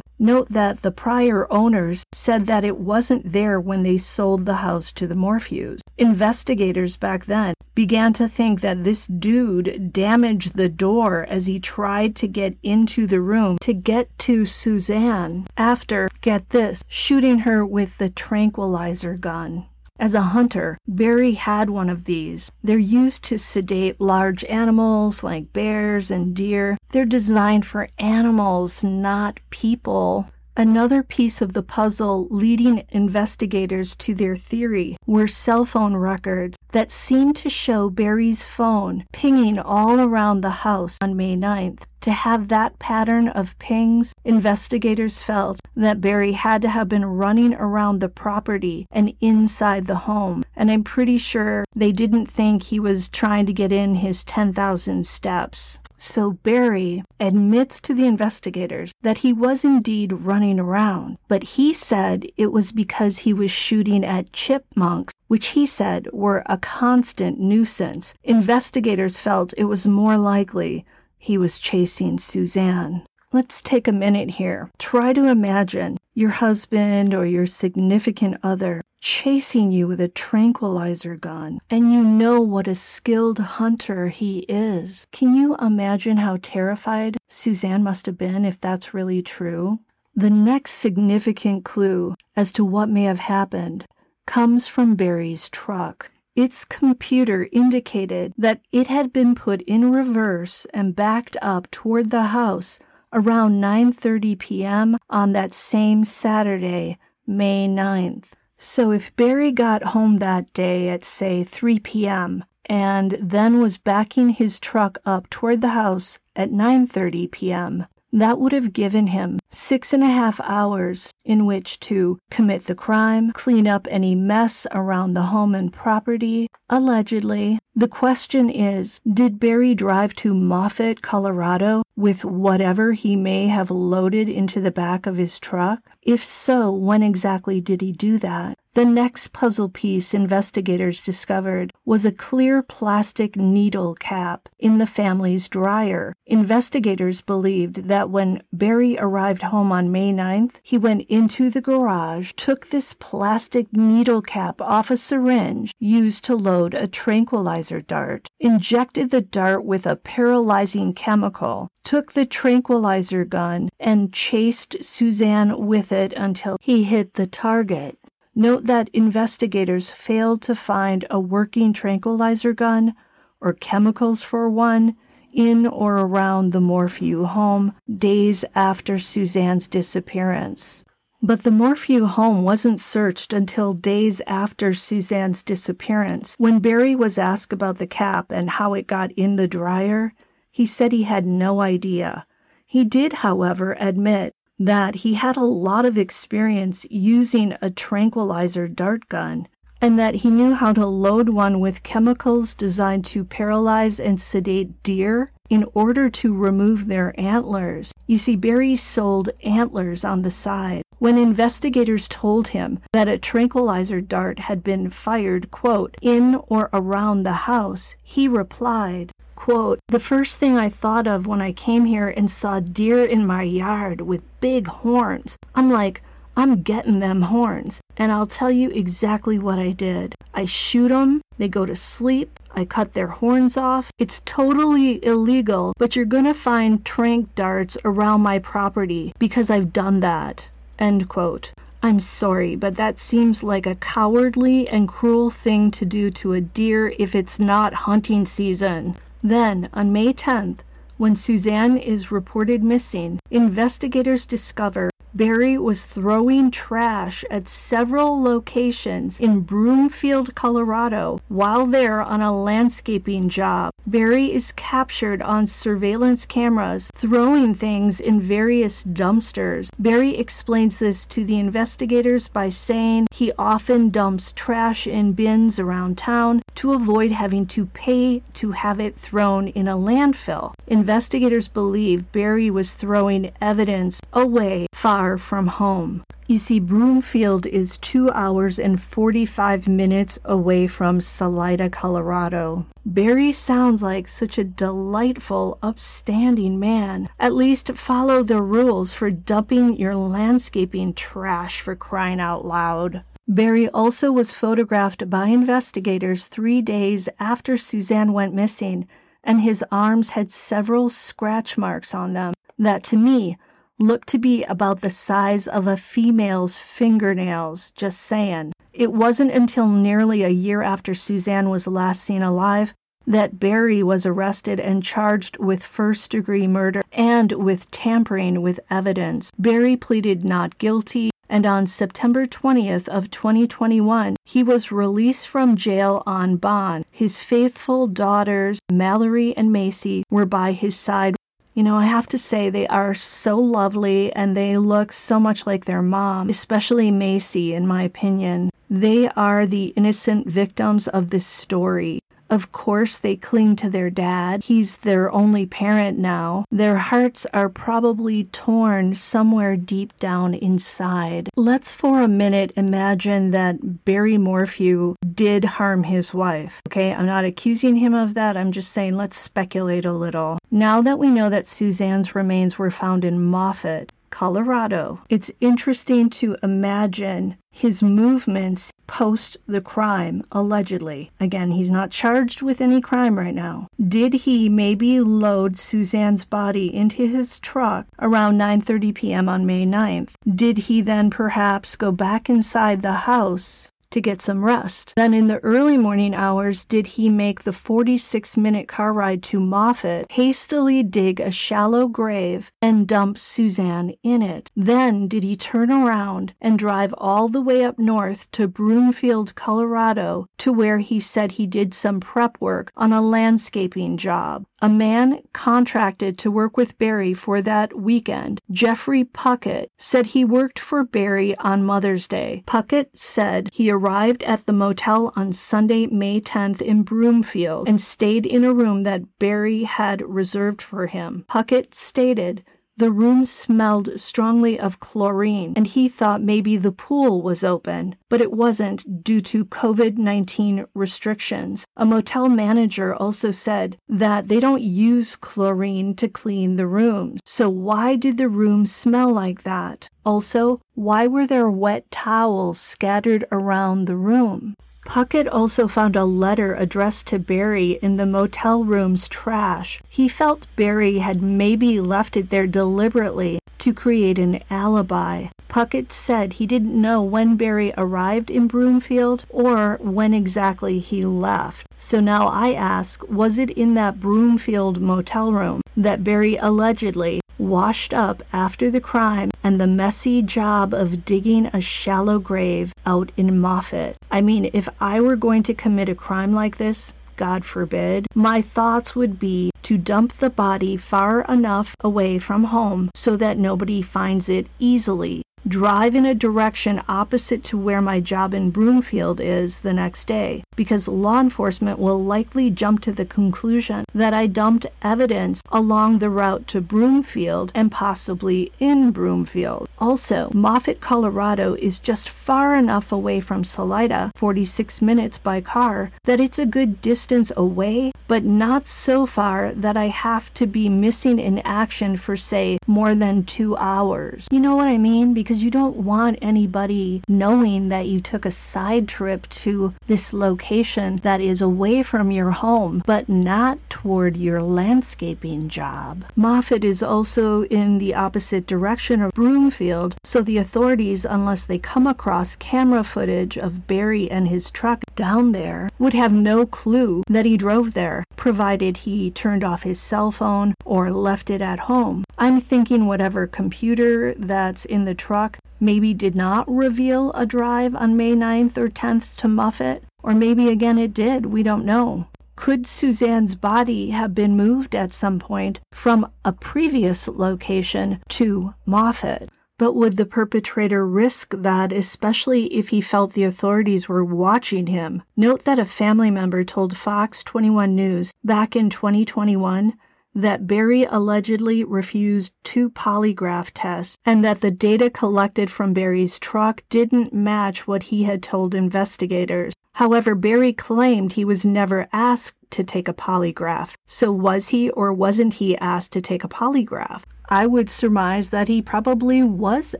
Note 0.18 0.50
that 0.50 0.82
the 0.82 0.90
prior 0.90 1.50
owners 1.50 2.04
said 2.12 2.46
that 2.46 2.62
it 2.62 2.76
wasn't 2.76 3.32
there 3.32 3.58
when 3.58 3.82
they 3.84 3.96
sold 3.96 4.44
the 4.44 4.56
house 4.56 4.92
to 4.92 5.06
the 5.06 5.14
Morphews. 5.14 5.80
Investigators 5.96 6.96
back 6.98 7.24
then 7.24 7.54
began 7.74 8.12
to 8.12 8.28
think 8.28 8.60
that 8.60 8.84
this 8.84 9.06
dude 9.06 9.92
damaged 9.92 10.56
the 10.56 10.68
door 10.68 11.24
as 11.30 11.46
he 11.46 11.58
tried 11.58 12.14
to 12.16 12.28
get 12.28 12.54
into 12.62 13.06
the 13.06 13.22
room 13.22 13.56
to 13.62 13.72
get 13.72 14.10
to 14.18 14.44
Suzanne 14.44 15.46
after, 15.56 16.10
get 16.20 16.50
this, 16.50 16.82
shooting 16.86 17.40
her 17.40 17.64
with 17.64 17.96
the 17.96 18.10
tranquilizer 18.10 19.16
gun. 19.16 19.64
As 20.00 20.14
a 20.14 20.22
hunter, 20.22 20.78
Barry 20.88 21.32
had 21.32 21.68
one 21.68 21.90
of 21.90 22.04
these. 22.04 22.50
They're 22.64 22.78
used 22.78 23.22
to 23.24 23.36
sedate 23.36 24.00
large 24.00 24.42
animals 24.44 25.22
like 25.22 25.52
bears 25.52 26.10
and 26.10 26.34
deer. 26.34 26.78
They're 26.92 27.04
designed 27.04 27.66
for 27.66 27.90
animals, 27.98 28.82
not 28.82 29.40
people. 29.50 30.30
Another 30.60 31.02
piece 31.02 31.40
of 31.40 31.54
the 31.54 31.62
puzzle 31.62 32.28
leading 32.28 32.84
investigators 32.90 33.96
to 33.96 34.12
their 34.12 34.36
theory 34.36 34.94
were 35.06 35.26
cell 35.26 35.64
phone 35.64 35.96
records 35.96 36.58
that 36.72 36.92
seemed 36.92 37.34
to 37.36 37.48
show 37.48 37.88
Barry's 37.88 38.44
phone 38.44 39.06
pinging 39.10 39.58
all 39.58 39.98
around 39.98 40.42
the 40.42 40.50
house 40.50 40.98
on 41.00 41.16
May 41.16 41.34
9th. 41.34 41.84
To 42.02 42.10
have 42.10 42.48
that 42.48 42.78
pattern 42.78 43.28
of 43.28 43.58
pings, 43.58 44.14
investigators 44.24 45.22
felt 45.22 45.60
that 45.74 46.00
Barry 46.00 46.32
had 46.32 46.60
to 46.62 46.68
have 46.68 46.88
been 46.88 47.04
running 47.04 47.54
around 47.54 48.00
the 48.00 48.08
property 48.08 48.86
and 48.90 49.14
inside 49.20 49.86
the 49.86 50.04
home, 50.08 50.42
and 50.60 50.70
I'm 50.70 50.84
pretty 50.84 51.16
sure 51.16 51.64
they 51.74 51.90
didn't 51.90 52.26
think 52.26 52.64
he 52.64 52.78
was 52.78 53.08
trying 53.08 53.46
to 53.46 53.52
get 53.54 53.72
in 53.72 53.94
his 53.94 54.24
10,000 54.24 55.06
steps. 55.06 55.78
So 55.96 56.32
Barry 56.32 57.02
admits 57.18 57.80
to 57.80 57.94
the 57.94 58.06
investigators 58.06 58.92
that 59.00 59.18
he 59.18 59.32
was 59.32 59.64
indeed 59.64 60.12
running 60.12 60.60
around, 60.60 61.16
but 61.28 61.56
he 61.56 61.72
said 61.72 62.26
it 62.36 62.52
was 62.52 62.72
because 62.72 63.20
he 63.20 63.32
was 63.32 63.50
shooting 63.50 64.04
at 64.04 64.34
chipmunks, 64.34 65.14
which 65.28 65.48
he 65.48 65.64
said 65.64 66.08
were 66.12 66.42
a 66.44 66.58
constant 66.58 67.40
nuisance. 67.40 68.12
Investigators 68.22 69.18
felt 69.18 69.54
it 69.56 69.64
was 69.64 69.86
more 69.86 70.18
likely 70.18 70.84
he 71.16 71.38
was 71.38 71.58
chasing 71.58 72.18
Suzanne. 72.18 73.02
Let's 73.32 73.62
take 73.62 73.88
a 73.88 73.92
minute 73.92 74.32
here. 74.32 74.70
Try 74.78 75.14
to 75.14 75.24
imagine 75.24 75.96
your 76.14 76.30
husband 76.30 77.14
or 77.14 77.24
your 77.24 77.46
significant 77.46 78.36
other 78.42 78.82
chasing 79.00 79.72
you 79.72 79.88
with 79.88 80.00
a 80.00 80.08
tranquilizer 80.08 81.16
gun, 81.16 81.58
and 81.70 81.92
you 81.92 82.02
know 82.02 82.40
what 82.40 82.68
a 82.68 82.74
skilled 82.74 83.38
hunter 83.38 84.08
he 84.08 84.40
is. 84.40 85.06
Can 85.10 85.34
you 85.34 85.56
imagine 85.56 86.18
how 86.18 86.38
terrified 86.40 87.16
Suzanne 87.28 87.82
must 87.82 88.06
have 88.06 88.18
been 88.18 88.44
if 88.44 88.60
that's 88.60 88.94
really 88.94 89.22
true? 89.22 89.80
The 90.14 90.30
next 90.30 90.72
significant 90.72 91.64
clue 91.64 92.14
as 92.36 92.52
to 92.52 92.64
what 92.64 92.88
may 92.88 93.04
have 93.04 93.20
happened 93.20 93.86
comes 94.26 94.68
from 94.68 94.94
Barry's 94.96 95.48
truck. 95.48 96.10
Its 96.36 96.64
computer 96.64 97.48
indicated 97.52 98.32
that 98.36 98.60
it 98.70 98.86
had 98.86 99.12
been 99.12 99.34
put 99.34 99.62
in 99.62 99.90
reverse 99.90 100.66
and 100.72 100.94
backed 100.94 101.36
up 101.42 101.70
toward 101.70 102.10
the 102.10 102.26
house 102.26 102.78
around 103.12 103.60
9:30 103.60 104.38
p.m. 104.38 104.98
on 105.08 105.32
that 105.32 105.52
same 105.52 106.04
Saturday, 106.04 106.98
May 107.26 107.66
9th. 107.66 108.32
So 108.62 108.90
if 108.90 109.16
Barry 109.16 109.52
got 109.52 109.82
home 109.82 110.18
that 110.18 110.52
day 110.52 110.90
at 110.90 111.02
say 111.02 111.44
3 111.44 111.78
p.m. 111.78 112.44
and 112.66 113.16
then 113.18 113.58
was 113.58 113.78
backing 113.78 114.28
his 114.28 114.60
truck 114.60 114.98
up 115.06 115.30
toward 115.30 115.62
the 115.62 115.68
house 115.68 116.18
at 116.36 116.50
9:30 116.50 117.30
p.m., 117.30 117.86
that 118.12 118.38
would 118.38 118.52
have 118.52 118.74
given 118.74 119.06
him 119.06 119.38
six 119.48 119.94
and 119.94 120.02
a 120.02 120.08
half 120.08 120.42
hours 120.42 121.10
in 121.24 121.46
which 121.46 121.80
to 121.80 122.18
commit 122.30 122.66
the 122.66 122.74
crime, 122.74 123.32
clean 123.32 123.66
up 123.66 123.88
any 123.90 124.14
mess 124.14 124.66
around 124.72 125.14
the 125.14 125.32
home 125.32 125.54
and 125.54 125.72
property. 125.72 126.46
Allegedly, 126.72 127.58
the 127.74 127.88
question 127.88 128.48
is 128.48 129.00
Did 129.12 129.40
Barry 129.40 129.74
drive 129.74 130.14
to 130.16 130.32
Moffat, 130.32 131.02
Colorado 131.02 131.82
with 131.96 132.24
whatever 132.24 132.92
he 132.92 133.16
may 133.16 133.48
have 133.48 133.72
loaded 133.72 134.28
into 134.28 134.60
the 134.60 134.70
back 134.70 135.04
of 135.04 135.16
his 135.16 135.40
truck? 135.40 135.80
If 136.00 136.24
so, 136.24 136.70
when 136.70 137.02
exactly 137.02 137.60
did 137.60 137.80
he 137.80 137.90
do 137.90 138.18
that? 138.18 138.56
The 138.74 138.84
next 138.84 139.32
puzzle 139.32 139.68
piece 139.68 140.14
investigators 140.14 141.02
discovered 141.02 141.72
was 141.84 142.04
a 142.04 142.12
clear 142.12 142.62
plastic 142.62 143.34
needle 143.34 143.96
cap 143.96 144.48
in 144.60 144.78
the 144.78 144.86
family's 144.86 145.48
dryer. 145.48 146.14
Investigators 146.26 147.20
believed 147.20 147.88
that 147.88 148.10
when 148.10 148.42
Barry 148.52 148.96
arrived 148.96 149.42
home 149.42 149.72
on 149.72 149.90
May 149.90 150.12
9th, 150.12 150.54
he 150.62 150.78
went 150.78 151.02
into 151.06 151.50
the 151.50 151.60
garage, 151.60 152.32
took 152.36 152.68
this 152.68 152.94
plastic 152.94 153.72
needle 153.76 154.22
cap 154.22 154.62
off 154.62 154.88
a 154.92 154.96
syringe 154.96 155.72
used 155.80 156.24
to 156.26 156.36
load 156.36 156.59
a 156.68 156.86
tranquilizer 156.86 157.80
dart, 157.80 158.28
injected 158.38 159.10
the 159.10 159.20
dart 159.20 159.64
with 159.64 159.86
a 159.86 159.96
paralyzing 159.96 160.92
chemical, 160.94 161.68
took 161.84 162.12
the 162.12 162.26
tranquilizer 162.26 163.24
gun, 163.24 163.68
and 163.78 164.12
chased 164.12 164.82
Suzanne 164.82 165.66
with 165.66 165.92
it 165.92 166.12
until 166.12 166.56
he 166.60 166.84
hit 166.84 167.14
the 167.14 167.26
target. 167.26 167.98
Note 168.34 168.64
that 168.66 168.88
investigators 168.92 169.90
failed 169.90 170.42
to 170.42 170.54
find 170.54 171.04
a 171.10 171.18
working 171.18 171.72
tranquilizer 171.72 172.52
gun 172.52 172.94
or 173.40 173.52
chemicals 173.52 174.22
for 174.22 174.48
one 174.48 174.96
in 175.32 175.66
or 175.66 175.98
around 175.98 176.52
the 176.52 176.60
Morphew 176.60 177.24
home 177.24 177.74
days 177.98 178.44
after 178.54 178.98
Suzanne's 178.98 179.68
disappearance. 179.68 180.84
But 181.22 181.42
the 181.42 181.50
Morphew 181.50 182.06
home 182.06 182.44
wasn't 182.44 182.80
searched 182.80 183.34
until 183.34 183.74
days 183.74 184.22
after 184.26 184.72
Suzanne's 184.72 185.42
disappearance. 185.42 186.34
When 186.38 186.60
Barry 186.60 186.94
was 186.94 187.18
asked 187.18 187.52
about 187.52 187.76
the 187.76 187.86
cap 187.86 188.32
and 188.32 188.48
how 188.48 188.72
it 188.72 188.86
got 188.86 189.12
in 189.12 189.36
the 189.36 189.46
dryer, 189.46 190.14
he 190.50 190.64
said 190.64 190.92
he 190.92 191.02
had 191.02 191.26
no 191.26 191.60
idea. 191.60 192.26
He 192.66 192.84
did, 192.84 193.12
however, 193.12 193.76
admit 193.78 194.34
that 194.58 194.96
he 194.96 195.14
had 195.14 195.36
a 195.36 195.44
lot 195.44 195.84
of 195.84 195.98
experience 195.98 196.86
using 196.90 197.54
a 197.60 197.70
tranquilizer 197.70 198.66
dart 198.66 199.08
gun 199.08 199.46
and 199.80 199.98
that 199.98 200.16
he 200.16 200.30
knew 200.30 200.54
how 200.54 200.72
to 200.72 200.86
load 200.86 201.30
one 201.30 201.60
with 201.60 201.82
chemicals 201.82 202.54
designed 202.54 203.04
to 203.06 203.24
paralyze 203.24 203.98
and 204.00 204.20
sedate 204.20 204.82
deer 204.82 205.32
in 205.50 205.66
order 205.74 206.08
to 206.08 206.32
remove 206.32 206.86
their 206.86 207.12
antlers. 207.20 207.92
You 208.06 208.16
see, 208.16 208.36
Barry 208.36 208.76
sold 208.76 209.30
antlers 209.44 210.04
on 210.04 210.22
the 210.22 210.30
side. 210.30 210.82
When 210.98 211.18
investigators 211.18 212.08
told 212.08 212.48
him 212.48 212.78
that 212.92 213.08
a 213.08 213.18
tranquilizer 213.18 214.00
dart 214.00 214.38
had 214.38 214.62
been 214.62 214.90
fired, 214.90 215.50
quote, 215.50 215.96
in 216.00 216.36
or 216.48 216.70
around 216.72 217.24
the 217.24 217.48
house, 217.50 217.96
he 218.02 218.28
replied, 218.28 219.10
quote, 219.34 219.80
The 219.88 219.98
first 219.98 220.38
thing 220.38 220.56
I 220.56 220.68
thought 220.68 221.06
of 221.06 221.26
when 221.26 221.40
I 221.40 221.52
came 221.52 221.86
here 221.86 222.08
and 222.08 222.30
saw 222.30 222.60
deer 222.60 223.04
in 223.04 223.26
my 223.26 223.42
yard 223.42 224.02
with 224.02 224.22
big 224.40 224.66
horns, 224.66 225.36
I'm 225.54 225.70
like, 225.70 226.02
I'm 226.36 226.62
getting 226.62 227.00
them 227.00 227.22
horns. 227.22 227.80
And 227.96 228.10
I'll 228.12 228.26
tell 228.26 228.50
you 228.50 228.70
exactly 228.70 229.38
what 229.38 229.58
I 229.58 229.70
did. 229.72 230.14
I 230.32 230.44
shoot 230.44 230.88
them, 230.88 231.20
they 231.38 231.48
go 231.48 231.66
to 231.66 231.76
sleep, 231.76 232.38
I 232.54 232.64
cut 232.64 232.92
their 232.92 233.08
horns 233.08 233.56
off. 233.56 233.90
It's 233.98 234.22
totally 234.24 235.04
illegal, 235.04 235.72
but 235.78 235.94
you're 235.94 236.04
gonna 236.04 236.34
find 236.34 236.84
trank 236.84 237.34
darts 237.34 237.76
around 237.84 238.22
my 238.22 238.38
property 238.38 239.12
because 239.18 239.50
I've 239.50 239.72
done 239.72 240.00
that. 240.00 240.48
End 240.78 241.08
quote. 241.08 241.52
I'm 241.82 242.00
sorry, 242.00 242.56
but 242.56 242.76
that 242.76 242.98
seems 242.98 243.42
like 243.42 243.66
a 243.66 243.74
cowardly 243.74 244.68
and 244.68 244.86
cruel 244.86 245.30
thing 245.30 245.70
to 245.70 245.86
do 245.86 246.10
to 246.10 246.34
a 246.34 246.40
deer 246.40 246.92
if 246.98 247.14
it's 247.14 247.38
not 247.38 247.72
hunting 247.72 248.26
season. 248.26 248.96
Then, 249.22 249.70
on 249.72 249.92
May 249.92 250.12
10th, 250.12 250.58
when 250.98 251.16
Suzanne 251.16 251.78
is 251.78 252.12
reported 252.12 252.62
missing, 252.62 253.18
investigators 253.30 254.26
discover 254.26 254.89
Barry 255.12 255.58
was 255.58 255.84
throwing 255.84 256.52
trash 256.52 257.24
at 257.32 257.48
several 257.48 258.22
locations 258.22 259.18
in 259.18 259.40
Broomfield, 259.40 260.36
Colorado, 260.36 261.18
while 261.26 261.66
there 261.66 262.00
on 262.00 262.20
a 262.20 262.32
landscaping 262.32 263.28
job. 263.28 263.72
Barry 263.84 264.32
is 264.32 264.52
captured 264.52 265.20
on 265.20 265.48
surveillance 265.48 266.26
cameras 266.26 266.92
throwing 266.94 267.54
things 267.54 267.98
in 267.98 268.20
various 268.20 268.84
dumpsters. 268.84 269.70
Barry 269.80 270.16
explains 270.16 270.78
this 270.78 271.04
to 271.06 271.24
the 271.24 271.38
investigators 271.38 272.28
by 272.28 272.48
saying 272.48 273.08
he 273.10 273.32
often 273.36 273.90
dumps 273.90 274.32
trash 274.32 274.86
in 274.86 275.12
bins 275.12 275.58
around 275.58 275.98
town 275.98 276.40
to 276.54 276.72
avoid 276.72 277.10
having 277.10 277.46
to 277.46 277.66
pay 277.66 278.22
to 278.34 278.52
have 278.52 278.78
it 278.78 278.94
thrown 278.94 279.48
in 279.48 279.66
a 279.66 279.76
landfill. 279.76 280.54
Investigators 280.68 281.48
believe 281.48 282.12
Barry 282.12 282.48
was 282.48 282.74
throwing 282.74 283.32
evidence 283.40 284.00
away 284.12 284.66
far 284.80 285.18
from 285.18 285.46
home. 285.46 286.02
You 286.26 286.38
see, 286.38 286.58
Broomfield 286.58 287.44
is 287.44 287.76
two 287.76 288.10
hours 288.12 288.58
and 288.58 288.80
45 288.80 289.68
minutes 289.68 290.18
away 290.24 290.66
from 290.68 291.02
Salida, 291.02 291.68
Colorado. 291.68 292.64
Barry 292.86 293.30
sounds 293.30 293.82
like 293.82 294.08
such 294.08 294.38
a 294.38 294.44
delightful, 294.44 295.58
upstanding 295.62 296.58
man. 296.58 297.10
At 297.18 297.34
least 297.34 297.76
follow 297.76 298.22
the 298.22 298.40
rules 298.40 298.94
for 298.94 299.10
dumping 299.10 299.76
your 299.76 299.94
landscaping 299.94 300.94
trash 300.94 301.60
for 301.60 301.76
crying 301.76 302.18
out 302.18 302.46
loud. 302.46 303.04
Barry 303.28 303.68
also 303.68 304.10
was 304.10 304.32
photographed 304.32 305.10
by 305.10 305.26
investigators 305.26 306.26
three 306.26 306.62
days 306.62 307.06
after 307.18 307.58
Suzanne 307.58 308.14
went 308.14 308.32
missing, 308.32 308.88
and 309.22 309.42
his 309.42 309.62
arms 309.70 310.10
had 310.10 310.32
several 310.32 310.88
scratch 310.88 311.58
marks 311.58 311.94
on 311.94 312.14
them 312.14 312.32
that, 312.58 312.82
to 312.84 312.96
me, 312.96 313.36
looked 313.80 314.08
to 314.08 314.18
be 314.18 314.44
about 314.44 314.82
the 314.82 314.90
size 314.90 315.48
of 315.48 315.66
a 315.66 315.76
female's 315.76 316.58
fingernails, 316.58 317.70
just 317.72 318.00
saying. 318.00 318.52
It 318.72 318.92
wasn't 318.92 319.32
until 319.32 319.68
nearly 319.68 320.22
a 320.22 320.28
year 320.28 320.62
after 320.62 320.94
Suzanne 320.94 321.48
was 321.48 321.66
last 321.66 322.02
seen 322.02 322.22
alive 322.22 322.74
that 323.06 323.40
Barry 323.40 323.82
was 323.82 324.06
arrested 324.06 324.60
and 324.60 324.82
charged 324.82 325.38
with 325.38 325.64
first 325.64 326.10
degree 326.10 326.46
murder 326.46 326.82
and 326.92 327.32
with 327.32 327.70
tampering 327.70 328.42
with 328.42 328.60
evidence. 328.70 329.32
Barry 329.38 329.76
pleaded 329.76 330.24
not 330.24 330.58
guilty 330.58 331.10
and 331.28 331.46
on 331.46 331.66
September 331.66 332.26
20th 332.26 332.88
of 332.88 333.10
2021 333.10 334.16
he 334.24 334.42
was 334.42 334.72
released 334.72 335.26
from 335.28 335.56
jail 335.56 336.02
on 336.04 336.36
bond. 336.36 336.84
His 336.92 337.22
faithful 337.22 337.86
daughters 337.86 338.58
Mallory 338.70 339.36
and 339.36 339.52
Macy 339.52 340.02
were 340.10 340.26
by 340.26 340.52
his 340.52 340.76
side 340.76 341.16
you 341.54 341.62
know, 341.62 341.76
I 341.76 341.86
have 341.86 342.06
to 342.08 342.18
say 342.18 342.48
they 342.48 342.66
are 342.68 342.94
so 342.94 343.38
lovely 343.38 344.12
and 344.12 344.36
they 344.36 344.56
look 344.56 344.92
so 344.92 345.18
much 345.18 345.46
like 345.46 345.64
their 345.64 345.82
mom, 345.82 346.28
especially 346.28 346.90
Macy, 346.90 347.54
in 347.54 347.66
my 347.66 347.82
opinion. 347.82 348.50
They 348.68 349.08
are 349.10 349.46
the 349.46 349.72
innocent 349.76 350.28
victims 350.28 350.86
of 350.86 351.10
this 351.10 351.26
story. 351.26 352.00
Of 352.30 352.52
course, 352.52 352.96
they 352.96 353.16
cling 353.16 353.56
to 353.56 353.68
their 353.68 353.90
dad. 353.90 354.44
He's 354.44 354.78
their 354.78 355.10
only 355.10 355.46
parent 355.46 355.98
now. 355.98 356.44
Their 356.50 356.76
hearts 356.76 357.26
are 357.34 357.48
probably 357.48 358.24
torn 358.24 358.94
somewhere 358.94 359.56
deep 359.56 359.98
down 359.98 360.34
inside. 360.34 361.28
Let's 361.36 361.72
for 361.72 362.00
a 362.00 362.08
minute 362.08 362.52
imagine 362.56 363.32
that 363.32 363.84
Barry 363.84 364.16
Morphew 364.16 364.94
did 365.12 365.44
harm 365.44 365.82
his 365.82 366.14
wife. 366.14 366.62
Okay, 366.68 366.94
I'm 366.94 367.06
not 367.06 367.24
accusing 367.24 367.76
him 367.76 367.94
of 367.94 368.14
that. 368.14 368.36
I'm 368.36 368.52
just 368.52 368.70
saying 368.70 368.96
let's 368.96 369.16
speculate 369.16 369.84
a 369.84 369.92
little. 369.92 370.38
Now 370.52 370.80
that 370.82 371.00
we 371.00 371.08
know 371.08 371.30
that 371.30 371.48
Suzanne's 371.48 372.14
remains 372.14 372.58
were 372.58 372.70
found 372.70 373.04
in 373.04 373.24
Moffat, 373.24 373.90
Colorado. 374.10 375.00
It's 375.08 375.30
interesting 375.40 376.10
to 376.10 376.36
imagine 376.42 377.36
his 377.50 377.82
movements 377.82 378.72
post 378.86 379.36
the 379.46 379.60
crime, 379.60 380.22
allegedly. 380.32 381.10
Again, 381.20 381.52
he's 381.52 381.70
not 381.70 381.90
charged 381.90 382.42
with 382.42 382.60
any 382.60 382.80
crime 382.80 383.18
right 383.18 383.34
now. 383.34 383.68
Did 383.80 384.12
he 384.14 384.48
maybe 384.48 385.00
load 385.00 385.58
Suzanne's 385.58 386.24
body 386.24 386.74
into 386.74 387.06
his 387.06 387.40
truck 387.40 387.86
around 388.00 388.38
9:30 388.38 388.94
p.m. 388.94 389.28
on 389.28 389.46
May 389.46 389.64
9th? 389.64 390.12
Did 390.28 390.58
he 390.58 390.80
then 390.80 391.10
perhaps 391.10 391.76
go 391.76 391.92
back 391.92 392.28
inside 392.28 392.82
the 392.82 393.06
house 393.10 393.70
to 393.90 394.00
get 394.00 394.20
some 394.20 394.44
rest. 394.44 394.92
Then 394.96 395.14
in 395.14 395.26
the 395.26 395.38
early 395.38 395.76
morning 395.76 396.14
hours, 396.14 396.64
did 396.64 396.86
he 396.86 397.08
make 397.08 397.42
the 397.42 397.52
46 397.52 398.36
minute 398.36 398.68
car 398.68 398.92
ride 398.92 399.22
to 399.24 399.40
Moffat, 399.40 400.06
hastily 400.10 400.82
dig 400.82 401.20
a 401.20 401.30
shallow 401.30 401.88
grave, 401.88 402.50
and 402.62 402.86
dump 402.86 403.18
Suzanne 403.18 403.94
in 404.02 404.22
it. 404.22 404.50
Then 404.56 405.08
did 405.08 405.24
he 405.24 405.36
turn 405.36 405.70
around 405.70 406.34
and 406.40 406.58
drive 406.58 406.94
all 406.98 407.28
the 407.28 407.40
way 407.40 407.64
up 407.64 407.78
north 407.78 408.30
to 408.32 408.48
Broomfield, 408.48 409.34
Colorado, 409.34 410.26
to 410.38 410.52
where 410.52 410.78
he 410.78 411.00
said 411.00 411.32
he 411.32 411.46
did 411.46 411.74
some 411.74 412.00
prep 412.00 412.40
work 412.40 412.72
on 412.76 412.92
a 412.92 413.00
landscaping 413.00 413.96
job. 413.96 414.44
A 414.62 414.68
man 414.68 415.22
contracted 415.32 416.18
to 416.18 416.30
work 416.30 416.56
with 416.56 416.76
Barry 416.76 417.14
for 417.14 417.40
that 417.40 417.78
weekend, 417.78 418.40
Jeffrey 418.50 419.04
Puckett, 419.04 419.68
said 419.78 420.06
he 420.06 420.22
worked 420.22 420.58
for 420.58 420.84
Barry 420.84 421.34
on 421.38 421.64
Mother's 421.64 422.06
Day. 422.06 422.44
Puckett 422.46 422.90
said 422.92 423.48
he 423.54 423.70
arrived 423.70 424.22
at 424.24 424.44
the 424.44 424.52
motel 424.52 425.14
on 425.16 425.32
Sunday, 425.32 425.86
May 425.86 426.20
10th 426.20 426.60
in 426.60 426.82
Broomfield 426.82 427.68
and 427.68 427.80
stayed 427.80 428.26
in 428.26 428.44
a 428.44 428.52
room 428.52 428.82
that 428.82 429.18
Barry 429.18 429.64
had 429.64 430.02
reserved 430.02 430.60
for 430.60 430.88
him. 430.88 431.24
Puckett 431.26 431.74
stated 431.74 432.44
the 432.80 432.90
room 432.90 433.26
smelled 433.26 433.90
strongly 434.00 434.58
of 434.58 434.80
chlorine, 434.80 435.52
and 435.54 435.66
he 435.66 435.86
thought 435.86 436.22
maybe 436.22 436.56
the 436.56 436.72
pool 436.72 437.20
was 437.20 437.44
open, 437.44 437.94
but 438.08 438.22
it 438.22 438.32
wasn't 438.32 439.04
due 439.04 439.20
to 439.20 439.44
COVID 439.44 439.98
19 439.98 440.64
restrictions. 440.72 441.66
A 441.76 441.84
motel 441.84 442.30
manager 442.30 442.94
also 442.94 443.32
said 443.32 443.76
that 443.86 444.28
they 444.28 444.40
don't 444.40 444.62
use 444.62 445.14
chlorine 445.14 445.94
to 445.96 446.08
clean 446.08 446.56
the 446.56 446.66
rooms. 446.66 447.20
So, 447.26 447.50
why 447.50 447.96
did 447.96 448.16
the 448.16 448.30
room 448.30 448.64
smell 448.64 449.12
like 449.12 449.42
that? 449.42 449.90
Also, 450.06 450.62
why 450.74 451.06
were 451.06 451.26
there 451.26 451.50
wet 451.50 451.90
towels 451.90 452.58
scattered 452.58 453.26
around 453.30 453.84
the 453.84 453.96
room? 453.96 454.56
Puckett 454.90 455.28
also 455.30 455.68
found 455.68 455.94
a 455.94 456.04
letter 456.04 456.52
addressed 456.52 457.06
to 457.06 457.20
Barry 457.20 457.78
in 457.80 457.94
the 457.94 458.04
motel 458.04 458.64
room's 458.64 459.08
trash. 459.08 459.80
He 459.88 460.08
felt 460.08 460.48
Barry 460.56 460.98
had 460.98 461.22
maybe 461.22 461.78
left 461.80 462.16
it 462.16 462.30
there 462.30 462.48
deliberately 462.48 463.38
to 463.58 463.72
create 463.72 464.18
an 464.18 464.42
alibi. 464.50 465.28
Puckett 465.48 465.92
said 465.92 466.32
he 466.32 466.46
didn't 466.46 466.74
know 466.74 467.04
when 467.04 467.36
Barry 467.36 467.72
arrived 467.78 468.32
in 468.32 468.48
Broomfield 468.48 469.26
or 469.28 469.78
when 469.80 470.12
exactly 470.12 470.80
he 470.80 471.04
left. 471.04 471.68
So 471.76 472.00
now 472.00 472.26
I 472.26 472.52
ask, 472.52 473.08
was 473.08 473.38
it 473.38 473.50
in 473.50 473.74
that 473.74 474.00
Broomfield 474.00 474.80
motel 474.80 475.30
room 475.30 475.60
that 475.76 476.02
Barry 476.02 476.36
allegedly 476.36 477.20
washed 477.40 477.94
up 477.94 478.22
after 478.32 478.70
the 478.70 478.80
crime 478.80 479.30
and 479.42 479.60
the 479.60 479.66
messy 479.66 480.22
job 480.22 480.74
of 480.74 481.04
digging 481.04 481.46
a 481.46 481.60
shallow 481.60 482.18
grave 482.18 482.72
out 482.84 483.10
in 483.16 483.40
Moffat. 483.40 483.96
I 484.10 484.20
mean, 484.20 484.50
if 484.52 484.68
I 484.80 485.00
were 485.00 485.16
going 485.16 485.42
to 485.44 485.54
commit 485.54 485.88
a 485.88 485.94
crime 485.94 486.34
like 486.34 486.58
this, 486.58 486.92
God 487.16 487.44
forbid, 487.44 488.06
my 488.14 488.40
thoughts 488.40 488.94
would 488.94 489.18
be 489.18 489.50
to 489.62 489.76
dump 489.76 490.16
the 490.18 490.30
body 490.30 490.76
far 490.76 491.22
enough 491.22 491.74
away 491.82 492.18
from 492.18 492.44
home 492.44 492.90
so 492.94 493.16
that 493.16 493.38
nobody 493.38 493.82
finds 493.82 494.28
it 494.28 494.46
easily 494.58 495.22
drive 495.48 495.94
in 495.94 496.04
a 496.04 496.14
direction 496.14 496.82
opposite 496.88 497.42
to 497.44 497.56
where 497.58 497.80
my 497.80 498.00
job 498.00 498.34
in 498.34 498.50
Broomfield 498.50 499.20
is 499.20 499.60
the 499.60 499.72
next 499.72 500.06
day, 500.06 500.44
because 500.54 500.86
law 500.86 501.20
enforcement 501.20 501.78
will 501.78 502.02
likely 502.02 502.50
jump 502.50 502.80
to 502.82 502.92
the 502.92 503.04
conclusion 503.04 503.84
that 503.94 504.12
I 504.12 504.26
dumped 504.26 504.66
evidence 504.82 505.42
along 505.50 505.98
the 505.98 506.10
route 506.10 506.46
to 506.48 506.60
Broomfield 506.60 507.52
and 507.54 507.72
possibly 507.72 508.52
in 508.58 508.90
Broomfield. 508.90 509.68
Also, 509.78 510.30
Moffat, 510.34 510.80
Colorado 510.80 511.54
is 511.54 511.78
just 511.78 512.08
far 512.08 512.54
enough 512.54 512.92
away 512.92 513.20
from 513.20 513.44
Salida, 513.44 514.12
46 514.16 514.82
minutes 514.82 515.18
by 515.18 515.40
car, 515.40 515.90
that 516.04 516.20
it's 516.20 516.38
a 516.38 516.46
good 516.46 516.82
distance 516.82 517.32
away, 517.36 517.92
but 518.10 518.24
not 518.24 518.66
so 518.66 519.06
far 519.06 519.52
that 519.52 519.76
I 519.76 519.86
have 519.86 520.34
to 520.34 520.44
be 520.44 520.68
missing 520.68 521.20
in 521.20 521.38
action 521.44 521.96
for, 521.96 522.16
say, 522.16 522.58
more 522.66 522.92
than 522.92 523.22
two 523.22 523.56
hours. 523.56 524.26
You 524.32 524.40
know 524.40 524.56
what 524.56 524.66
I 524.66 524.78
mean? 524.78 525.14
Because 525.14 525.44
you 525.44 525.50
don't 525.50 525.76
want 525.76 526.18
anybody 526.20 527.02
knowing 527.06 527.68
that 527.68 527.86
you 527.86 528.00
took 528.00 528.26
a 528.26 528.32
side 528.32 528.88
trip 528.88 529.28
to 529.28 529.74
this 529.86 530.12
location 530.12 530.96
that 531.04 531.20
is 531.20 531.40
away 531.40 531.84
from 531.84 532.10
your 532.10 532.32
home, 532.32 532.82
but 532.84 533.08
not 533.08 533.60
toward 533.70 534.16
your 534.16 534.42
landscaping 534.42 535.48
job. 535.48 536.04
Moffat 536.16 536.64
is 536.64 536.82
also 536.82 537.44
in 537.44 537.78
the 537.78 537.94
opposite 537.94 538.44
direction 538.44 539.02
of 539.02 539.12
Broomfield, 539.12 539.94
so 540.02 540.20
the 540.20 540.36
authorities, 540.36 541.04
unless 541.04 541.44
they 541.44 541.58
come 541.58 541.86
across 541.86 542.34
camera 542.34 542.82
footage 542.82 543.38
of 543.38 543.68
Barry 543.68 544.10
and 544.10 544.26
his 544.26 544.50
truck 544.50 544.82
down 544.96 545.30
there, 545.30 545.70
would 545.78 545.94
have 545.94 546.12
no 546.12 546.44
clue 546.44 547.04
that 547.06 547.24
he 547.24 547.36
drove 547.36 547.74
there, 547.74 547.99
provided 548.16 548.78
he 548.78 549.10
turned 549.10 549.44
off 549.44 549.62
his 549.62 549.80
cell 549.80 550.10
phone 550.10 550.54
or 550.64 550.90
left 550.90 551.30
it 551.30 551.40
at 551.40 551.60
home. 551.60 552.04
I'm 552.18 552.40
thinking 552.40 552.86
whatever 552.86 553.26
computer 553.26 554.14
that's 554.14 554.64
in 554.64 554.84
the 554.84 554.94
truck 554.94 555.38
maybe 555.60 555.94
did 555.94 556.14
not 556.14 556.50
reveal 556.50 557.12
a 557.12 557.26
drive 557.26 557.74
on 557.74 557.96
May 557.96 558.14
9th 558.14 558.56
or 558.56 558.68
10th 558.68 559.14
to 559.16 559.28
Moffat, 559.28 559.84
or 560.02 560.14
maybe 560.14 560.48
again 560.48 560.78
it 560.78 560.94
did, 560.94 561.26
we 561.26 561.42
don't 561.42 561.64
know. 561.64 562.06
Could 562.36 562.66
Suzanne's 562.66 563.34
body 563.34 563.90
have 563.90 564.14
been 564.14 564.36
moved 564.36 564.74
at 564.74 564.94
some 564.94 565.18
point 565.18 565.60
from 565.72 566.10
a 566.24 566.32
previous 566.32 567.06
location 567.06 568.00
to 568.08 568.54
Moffat? 568.64 569.28
But 569.60 569.74
would 569.74 569.98
the 569.98 570.06
perpetrator 570.06 570.86
risk 570.86 571.34
that, 571.36 571.70
especially 571.70 572.46
if 572.46 572.70
he 572.70 572.80
felt 572.80 573.12
the 573.12 573.24
authorities 573.24 573.90
were 573.90 574.02
watching 574.02 574.68
him? 574.68 575.02
Note 575.18 575.44
that 575.44 575.58
a 575.58 575.66
family 575.66 576.10
member 576.10 576.44
told 576.44 576.74
Fox 576.74 577.22
21 577.22 577.76
News 577.76 578.10
back 578.24 578.56
in 578.56 578.70
2021 578.70 579.74
that 580.14 580.46
Barry 580.46 580.84
allegedly 580.84 581.62
refused 581.62 582.32
two 582.42 582.70
polygraph 582.70 583.50
tests 583.52 583.98
and 584.06 584.24
that 584.24 584.40
the 584.40 584.50
data 584.50 584.88
collected 584.88 585.50
from 585.50 585.74
Barry's 585.74 586.18
truck 586.18 586.62
didn't 586.70 587.12
match 587.12 587.66
what 587.66 587.82
he 587.82 588.04
had 588.04 588.22
told 588.22 588.54
investigators. 588.54 589.52
However, 589.74 590.14
Barry 590.14 590.54
claimed 590.54 591.12
he 591.12 591.24
was 591.26 591.44
never 591.44 591.86
asked 591.92 592.38
to 592.52 592.64
take 592.64 592.88
a 592.88 592.94
polygraph. 592.94 593.74
So 593.86 594.10
was 594.10 594.48
he 594.48 594.70
or 594.70 594.90
wasn't 594.90 595.34
he 595.34 595.56
asked 595.58 595.92
to 595.92 596.00
take 596.00 596.24
a 596.24 596.28
polygraph? 596.28 597.04
I 597.32 597.46
would 597.46 597.70
surmise 597.70 598.30
that 598.30 598.48
he 598.48 598.60
probably 598.60 599.22
was 599.22 599.76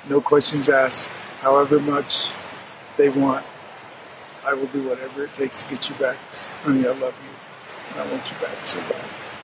No 0.07 0.21
questions 0.21 0.69
asked. 0.69 1.09
However 1.41 1.79
much 1.79 2.33
they 2.97 3.09
want, 3.09 3.45
I 4.45 4.53
will 4.53 4.67
do 4.67 4.87
whatever 4.87 5.23
it 5.23 5.33
takes 5.33 5.57
to 5.57 5.69
get 5.69 5.89
you 5.89 5.95
back. 5.95 6.17
Honey, 6.63 6.87
I 6.87 6.91
love 6.91 7.13
you. 7.23 7.28
I 7.95 8.07
want 8.11 8.31
you 8.31 8.37
back 8.37 8.65
so. 8.65 8.79